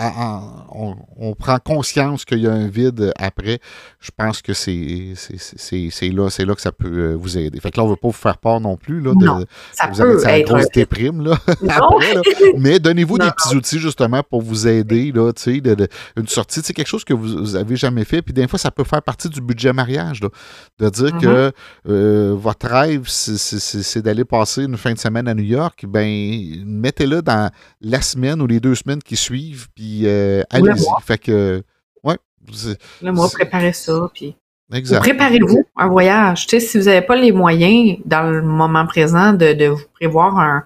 [1.17, 3.59] on, prend conscience qu'il y a un vide après.
[3.99, 5.15] Je pense que c'est
[6.11, 7.59] là, là que ça peut euh, vous aider.
[7.59, 9.01] Fait que là, on ne veut pas vous faire peur non plus.
[9.01, 11.23] Là, non, ça vous peut grosse déprime.
[11.23, 11.39] Là,
[12.57, 15.11] mais donnez-vous des petits outils justement pour vous aider.
[15.11, 18.21] Là, de, une sortie, c'est quelque chose que vous n'avez jamais fait.
[18.21, 20.19] Puis des fois, ça peut faire partie du budget mariage.
[20.19, 21.53] de dire que mm-hmm.
[21.89, 25.86] euh, votre rêve, c'est d'aller passer une fin de semaine à New York.
[25.88, 27.49] Ben, mettez-le dans
[27.82, 30.86] la semaine ou les deux semaines qui suivent, puis euh, allez-y.
[31.03, 31.63] Fait que,
[32.03, 32.17] ouais.
[33.01, 34.36] Le mois, préparez ça, puis.
[34.72, 36.45] Préparez-vous un voyage.
[36.45, 40.38] Tu sais, si vous n'avez pas les moyens dans le moment présent de, vous prévoir
[40.38, 40.63] un,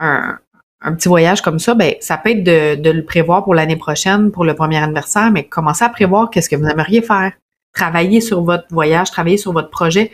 [0.00, 3.76] un, petit voyage comme ça, ben ça peut être de, de le prévoir pour l'année
[3.76, 7.32] prochaine, pour le premier anniversaire, mais commencez à prévoir qu'est-ce que vous aimeriez faire.
[7.72, 10.10] Travailler sur votre voyage, travailler sur votre projet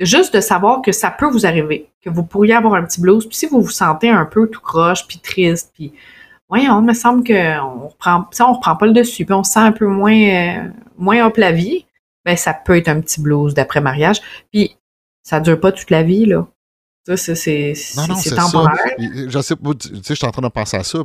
[0.00, 3.26] juste de savoir que ça peut vous arriver, que vous pourriez avoir un petit blues,
[3.26, 5.92] puis si vous vous sentez un peu tout croche, puis triste, puis
[6.48, 9.52] voyons, il me semble qu'on reprend, ça, on reprend pas le dessus, puis on se
[9.52, 10.68] sent un peu moins, euh,
[10.98, 11.86] moins hop la vie,
[12.24, 14.20] ben ça peut être un petit blues d'après mariage,
[14.52, 14.76] puis
[15.22, 16.46] ça dure pas toute la vie là.
[17.06, 17.74] Ça, c'est
[18.34, 18.78] temporaire.
[18.98, 21.00] Je sais, tu sais, je suis en train de penser à ça.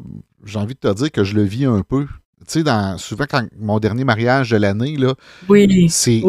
[0.45, 2.07] J'ai envie de te dire que je le vis un peu
[2.47, 5.13] tu sais, souvent, quand mon dernier mariage de l'année, là,
[5.89, 6.21] c'est,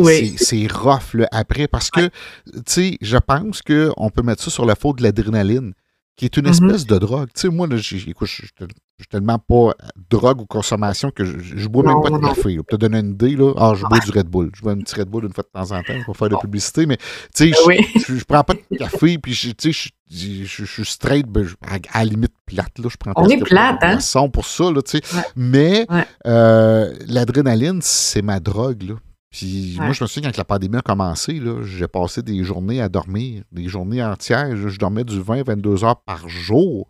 [0.72, 4.98] rough après parce que, tu sais, je pense qu'on peut mettre ça sur la faute
[4.98, 5.72] de l'adrénaline,
[6.16, 6.50] qui est une mm-hmm.
[6.50, 7.28] espèce de drogue.
[7.34, 8.46] Tu sais, moi, là, écoute, je,
[9.02, 9.74] suis tellement pas
[10.10, 12.56] drogue ou consommation que je, bois même pas de café.
[12.56, 14.50] Pour te donner une idée, là, ah, je bois du Red Bull.
[14.54, 16.34] Je bois un petit Red Bull une fois de temps en temps pour faire de
[16.34, 16.96] la publicité, mais
[17.34, 21.26] tu sais, ben je, je, prends pas de café, puis tu sais, je, suis straight,
[21.26, 21.46] ben,
[21.92, 22.78] à, la limite plate.
[22.78, 24.28] Là, je prends On est plate, hein?
[24.28, 25.24] pour ça, là, tu sais.
[25.36, 25.86] Mais
[26.26, 28.94] euh, l'adrénaline, c'est ma drogue, là.
[29.30, 32.88] Puis moi, je me souviens quand la pandémie a commencé, j'ai passé des journées à
[32.88, 34.56] dormir, des journées entières.
[34.56, 36.88] Je, dormais du 20-22 heures par jour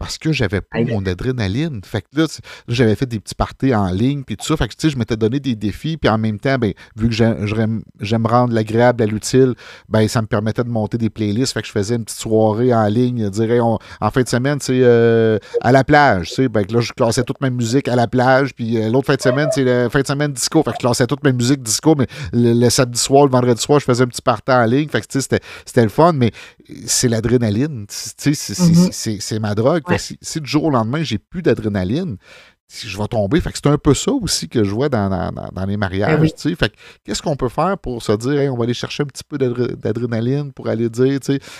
[0.00, 1.82] parce que j'avais pas mon adrénaline.
[1.84, 2.26] Fait que là,
[2.68, 4.56] j'avais fait des petits parties en ligne, puis tout ça.
[4.56, 7.10] Fait que, tu sais, je m'étais donné des défis, puis en même temps, ben, vu
[7.10, 9.54] que j'aime rendre l'agréable à l'utile,
[9.90, 11.52] ben, ça me permettait de monter des playlists.
[11.52, 13.78] Fait que je faisais une petite soirée en ligne, dirais, en
[14.10, 16.48] fin de semaine, c'est euh, à la plage, tu sais.
[16.48, 19.20] Ben, là, je classais toute ma musique à la plage, puis euh, l'autre fin de
[19.20, 20.62] semaine, c'est la fin de semaine disco.
[20.62, 23.78] Fait que je classais toute ma musique disco, mais le, samedi soir, le vendredi soir,
[23.80, 24.88] je faisais un petit party en ligne.
[24.88, 26.30] Fait que, tu sais, c'était le fun, mais
[26.86, 27.84] c'est l'adrénaline.
[27.86, 29.20] Tu sais, mm-hmm.
[29.20, 32.16] c'est ma drogue si, du jour au lendemain, j'ai plus d'adrénaline,
[32.68, 33.40] je vais tomber.
[33.40, 36.18] Fait que c'est un peu ça aussi que je vois dans, dans, les mariages.
[36.18, 36.72] Ben fait
[37.04, 40.52] qu'est-ce qu'on peut faire pour se dire, on va aller chercher un petit peu d'adrénaline
[40.52, 41.18] pour aller dire,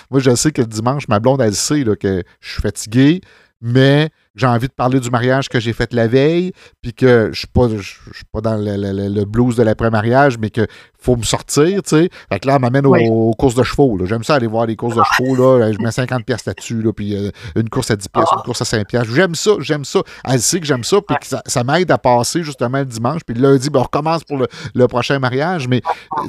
[0.09, 3.21] moi, je sais que le dimanche, ma blonde, elle sait que je suis fatigué,
[3.61, 7.39] mais j'ai envie de parler du mariage que j'ai fait la veille, puis que je
[7.39, 8.75] suis pas, je, suis pas dans le,
[9.09, 10.67] le blues de l'après-mariage, mais que
[11.01, 12.09] faut me sortir, tu sais.
[12.29, 13.97] Fait que là, elle m'amène aux, courses de chevaux.
[14.05, 15.35] J'aime ça aller voir les courses de chevaux.
[15.35, 15.71] Là.
[15.71, 18.61] Je mets 50 pièces là-dessus, là, puis euh, une course à 10 pièces, une course
[18.61, 19.07] à 5 pièces.
[19.09, 20.01] J'aime ça, j'aime ça.
[20.23, 23.21] Elle sait que j'aime ça, puis que ça, m'aide à passer justement le dimanche.
[23.25, 25.67] Puis le lundi, ben, on recommence pour le, prochain mariage.
[25.67, 25.81] Mais,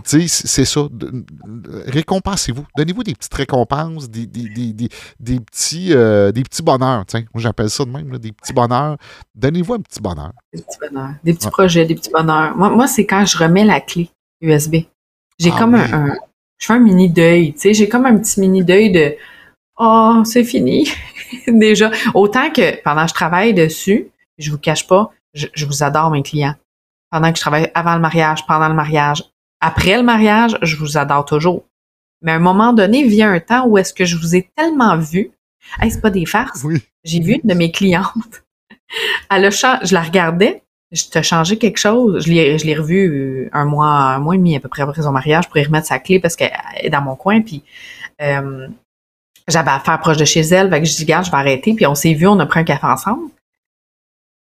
[0.05, 0.88] tu sais, c'est ça.
[1.86, 2.64] Récompensez-vous.
[2.76, 7.05] Donnez-vous des petites récompenses, des, des, petits, euh, des petits bonheurs.
[7.12, 8.97] Moi, j'appelle ça de même, des petits bonheurs.
[9.34, 10.32] Donnez-vous un petit bonheur.
[10.53, 11.14] Des petits bonheurs.
[11.22, 12.57] Des petits projets, des petits bonheurs.
[12.57, 14.11] Moi, moi c'est quand je remets la clé.
[14.43, 14.76] USB.
[15.38, 16.14] J'ai ah comme un,
[16.59, 17.74] Je fais un mini deuil, tu sais.
[17.74, 19.14] J'ai comme un petit mini deuil de.
[19.78, 20.90] Oh, c'est fini.
[21.47, 21.90] Déjà.
[22.14, 26.22] Autant que pendant que je travaille dessus, je vous cache pas, je, vous adore mes
[26.22, 26.55] clients.
[27.11, 29.24] Pendant que je travaille avant le mariage, pendant le mariage,
[29.61, 31.64] après le mariage, je vous adore toujours.
[32.20, 34.97] Mais à un moment donné, vient un temps où est-ce que je vous ai tellement
[34.97, 35.30] vu.
[35.80, 36.64] Hey, c'est pas des farces.
[37.05, 38.44] J'ai vu une de mes clientes.
[39.30, 42.24] Elle a, je la regardais, je t'ai changé quelque chose.
[42.24, 44.82] Je l'ai, je l'ai revu euh, un mois, un mois et demi à peu près
[44.82, 47.40] après son mariage pour y remettre sa clé parce qu'elle est dans mon coin.
[47.40, 47.62] Puis
[48.20, 48.68] euh,
[49.48, 50.68] j'avais affaire proche de chez elle.
[50.70, 51.74] Fait que je dis, regarde, je vais arrêter.
[51.74, 53.30] Puis on s'est vu, on a pris un café ensemble.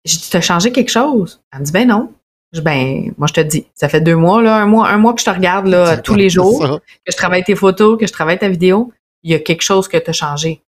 [0.05, 1.41] Je dis, t'as changé quelque chose?
[1.53, 2.13] Elle me dit, ben non.
[2.53, 5.15] Je ben, moi, je te dis, ça fait deux mois, là, un mois, un mois
[5.15, 8.13] que je te regarde, là, tous les jours, que je travaille tes photos, que je
[8.13, 8.93] travaille ta vidéo.
[9.23, 10.63] Il y a quelque chose que t'as changé.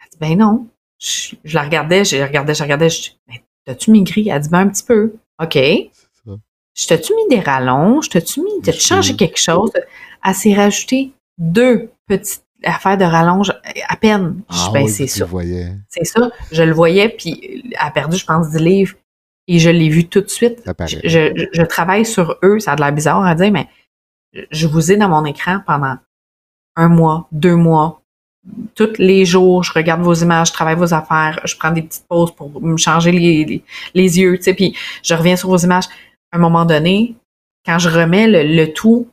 [0.00, 0.66] Elle dit, ben non.
[0.98, 4.28] Je, la regardais, je regardais, je regardais, je dis, ben, T'as-tu maigri?
[4.30, 5.12] Elle dit, ben, un petit peu.
[5.42, 5.54] OK.
[5.54, 8.08] Je t'ai-tu mis des rallonges?
[8.08, 9.70] T'as-tu mis, t'as-tu changé quelque chose?
[10.24, 13.52] Elle s'est rajouté deux petites affaires de rallonge
[13.88, 14.40] à peine.
[14.48, 15.26] Ah, ben, c'est ça.
[15.88, 16.30] C'est ça.
[16.50, 18.94] Je le voyais, puis elle a perdu, je pense, 10 livres.
[19.48, 20.62] Et je l'ai vu tout de suite.
[21.04, 22.60] Je, je, travaille sur eux.
[22.60, 23.66] Ça a de l'air bizarre à dire, mais
[24.50, 25.96] je vous ai dans mon écran pendant
[26.76, 28.02] un mois, deux mois,
[28.74, 32.06] tous les jours, je regarde vos images, je travaille vos affaires, je prends des petites
[32.08, 33.62] pauses pour me changer les,
[33.94, 35.86] les, yeux, tu sais, puis je reviens sur vos images.
[36.32, 37.16] À un moment donné,
[37.66, 39.08] quand je remets le, tout,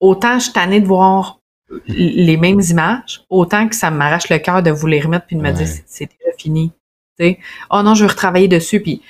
[0.00, 1.38] autant je suis tannée de voir
[1.86, 5.40] les mêmes images, autant que ça m'arrache le cœur de vous les remettre puis de
[5.40, 6.72] me dire c'est déjà fini.
[7.18, 7.38] Tu sais,
[7.70, 9.02] oh non, je veux retravailler dessus, puis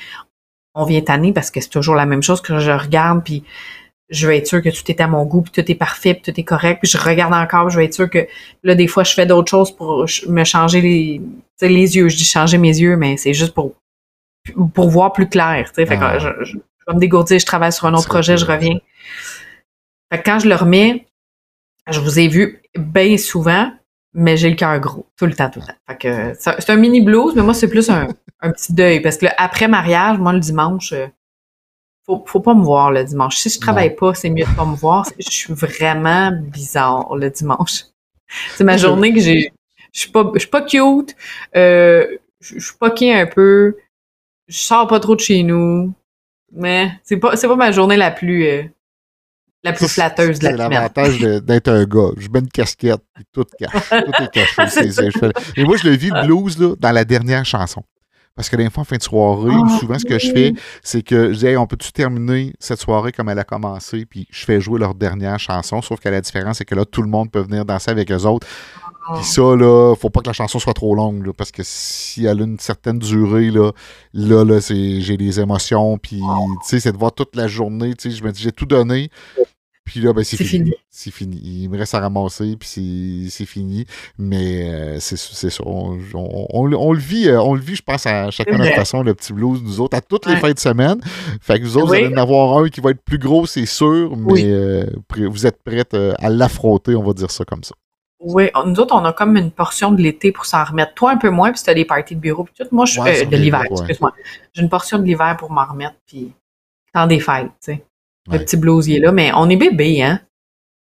[0.74, 3.45] on vient tanner parce que c'est toujours la même chose que je regarde, puis
[4.13, 6.31] je veux être sûr que tout est à mon goût, puis tout est parfait, puis
[6.31, 8.27] tout est correct, puis je regarde encore, je veux être sûr que
[8.63, 11.21] là, des fois, je fais d'autres choses pour me changer les,
[11.63, 12.09] les yeux.
[12.09, 13.75] Je dis changer mes yeux, mais c'est juste pour,
[14.75, 15.67] pour voir plus clair.
[15.75, 16.19] Fait que ah.
[16.19, 18.79] je, vais me dégourdir, je travaille sur un autre projet, je reviens.
[20.13, 21.07] Fait que quand je le remets,
[21.91, 23.73] je vous ai vu bien souvent,
[24.13, 25.79] mais j'ai le cœur gros, tout le temps, tout le temps.
[25.89, 28.09] Fait que c'est un mini blues, mais moi, c'est plus un,
[28.43, 31.07] un petit deuil, parce que après mariage, moi, le dimanche, euh,
[32.05, 33.36] faut, faut pas me voir le dimanche.
[33.36, 35.09] Si je travaille pas, c'est mieux de pas me voir.
[35.18, 37.84] Je suis vraiment bizarre le dimanche.
[38.57, 39.53] C'est ma journée que j'ai.
[39.92, 41.14] Je suis pas, je suis pas cute.
[41.55, 42.07] Euh,
[42.40, 43.76] je suis poquée un peu.
[44.48, 45.92] Je sors pas trop de chez nous.
[46.53, 48.62] Mais c'est pas, c'est pas ma journée la plus, euh,
[49.64, 50.68] la plus flatteuse de la semaine.
[50.68, 52.11] C'est l'avantage d'être un gars.
[52.18, 54.62] Je mets une casquette, puis tout, tout est caché.
[55.57, 57.82] Et moi, je le vis le blues là, dans la dernière chanson.
[58.35, 61.03] Parce que des fois, en fin de soirée, ah, souvent, ce que je fais, c'est
[61.03, 64.59] que je dis, on peut-tu terminer cette soirée comme elle a commencé, puis je fais
[64.59, 67.41] jouer leur dernière chanson, sauf que la différence, c'est que là, tout le monde peut
[67.41, 68.47] venir danser avec eux autres.
[68.47, 69.22] Puis ah.
[69.22, 72.45] ça, là, faut pas que la chanson soit trop longue, parce que si elle a
[72.45, 73.72] une certaine durée, là,
[74.14, 78.11] là, là j'ai des émotions, puis, tu sais, c'est de voir toute la journée, tu
[78.11, 79.11] sais, je me dis, j'ai tout donné,
[79.93, 80.72] Puis là, ben, c'est fini.
[80.88, 81.38] C'est fini.
[81.45, 83.84] Il me reste à ramasser, puis c'est fini.
[84.16, 85.62] Mais euh, c'est ça.
[85.66, 85.97] On,
[86.64, 89.34] le vit, euh, on le vit, je pense, à chacun de notre façon, le petit
[89.34, 90.99] blues, nous autres, à toutes les fins de semaine.
[91.43, 93.66] Fait que vous autres, vous allez en avoir un qui va être plus gros, c'est
[93.66, 95.84] sûr, mais euh, vous êtes prêts
[96.18, 97.74] à l'affronter, on va dire ça comme ça.
[98.18, 100.95] Oui, nous autres, on a comme une portion de l'été pour s'en remettre.
[100.95, 102.66] Toi, un peu moins, puis c'était des parties de bureau, puis tout.
[102.74, 104.14] Moi, je fais de l'hiver, excuse-moi.
[104.55, 106.32] J'ai une portion de l'hiver pour m'en remettre, puis
[106.95, 107.84] dans des fêtes, tu sais.
[108.31, 110.20] Le petit blousier là, mais on est bébé, hein?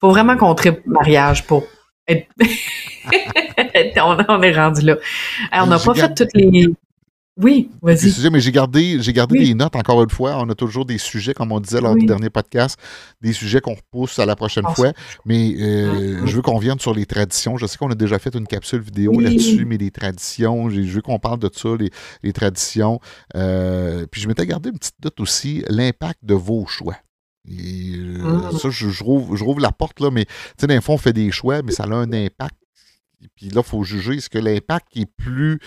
[0.00, 1.64] Faut vraiment qu'on tripe mariage pour
[2.06, 2.26] être...
[4.28, 4.96] on, est rendu là.
[5.52, 6.68] on n'a pas fait toutes les.
[7.36, 8.30] Oui, vas-y.
[8.30, 10.36] mais j'ai gardé, j'ai gardé des notes encore une fois.
[10.38, 12.78] On a toujours des sujets, comme on disait lors du dernier podcast,
[13.20, 14.92] des sujets qu'on repousse à la prochaine fois.
[15.24, 17.56] Mais euh, je veux qu'on vienne sur les traditions.
[17.56, 21.02] Je sais qu'on a déjà fait une capsule vidéo là-dessus, mais les traditions, je veux
[21.02, 21.70] qu'on parle de ça,
[22.22, 23.00] les, traditions.
[23.34, 26.94] Euh, puis je m'étais gardé une petite note aussi, l'impact de vos choix.
[27.48, 31.12] Et euh, ça, je, rouvre, la porte, là, mais tu sais, d'un fond, on fait
[31.12, 32.56] des choix, mais ça a un impact.
[33.36, 35.58] Puis là, il faut juger est-ce que l'impact est plus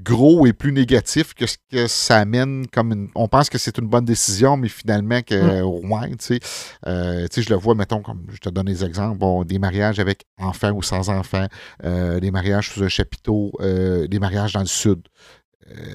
[0.00, 3.78] gros et plus négatif que ce que ça amène comme une, on pense que c'est
[3.78, 5.90] une bonne décision mais finalement que mmh.
[5.90, 6.40] ouais tu sais
[6.86, 10.24] euh, je le vois mettons comme je te donne des exemples bon des mariages avec
[10.38, 11.46] enfants ou sans enfants
[11.84, 15.37] euh, des mariages sous un chapiteau euh, des mariages dans le sud euh,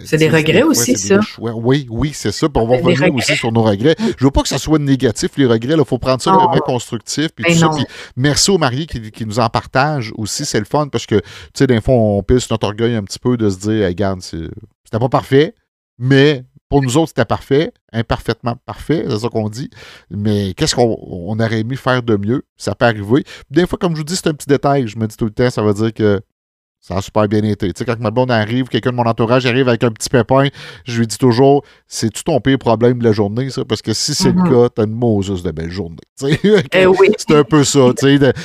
[0.05, 1.19] c'est des regrets aussi, ça?
[1.39, 2.47] Oui, oui, c'est ça.
[2.47, 3.95] Puis on va revenir aussi sur nos regrets.
[4.17, 5.75] Je veux pas que ça soit négatif, les regrets.
[5.77, 7.29] Il faut prendre ça vraiment constructif.
[7.35, 7.85] Puis ben tout ça.
[8.15, 10.45] merci aux mariés qui, nous en partagent aussi.
[10.45, 11.23] C'est le fun parce que, tu
[11.55, 14.49] sais, d'un fois, on pisse notre orgueil un petit peu de se dire, regarde, c'était
[14.91, 15.55] pas parfait,
[15.97, 19.69] mais pour nous autres, c'était parfait, imparfaitement parfait, c'est ça qu'on dit.
[20.09, 22.43] Mais qu'est-ce qu'on aurait aimé faire de mieux?
[22.57, 23.23] Ça peut arriver.
[23.49, 24.87] Des fois, comme je vous dis, c'est un petit détail.
[24.87, 26.21] Je me dis tout le temps, ça veut dire que
[26.85, 27.67] ça a super bien été.
[27.67, 30.49] Tu sais, quand ma blonde arrive, quelqu'un de mon entourage arrive avec un petit pépin,
[30.83, 33.63] je lui dis toujours c'est-tu ton pire problème de la journée, ça?
[33.63, 34.63] Parce que si c'est le mm-hmm.
[34.63, 35.95] cas, t'as une Moses de belle journée.
[36.73, 36.85] Eh
[37.17, 37.79] c'est un peu ça.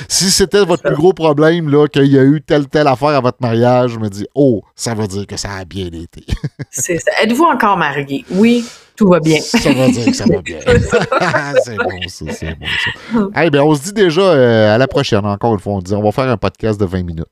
[0.07, 3.19] si c'était votre plus gros problème, là, qu'il y a eu telle, telle affaire à
[3.19, 6.23] votre mariage, je me dis oh, ça veut dire que ça a bien été.
[7.21, 8.23] Êtes-vous encore marié?
[8.31, 8.65] Oui,
[8.95, 9.41] tout va bien.
[9.41, 10.59] Ça veut dire que ça va bien.
[11.63, 12.65] c'est bon, ça, c'est bon,
[13.33, 13.43] ça.
[13.43, 15.73] Eh bien, on se dit déjà euh, à la prochaine, encore une fois.
[15.73, 17.27] On dit on va faire un podcast de 20 minutes.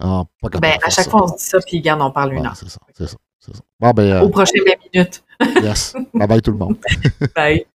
[0.00, 0.24] Ah,
[0.60, 2.56] ben, à chaque fois, on se dit ça, puis regarde, on parle une heure.
[2.56, 3.16] C'est ça, c'est ça.
[3.38, 3.52] ça.
[3.78, 5.22] Bon, ben, Au prochain 20 minutes.
[5.62, 5.94] yes.
[6.14, 6.76] Bye bye tout le monde.
[7.36, 7.66] bye.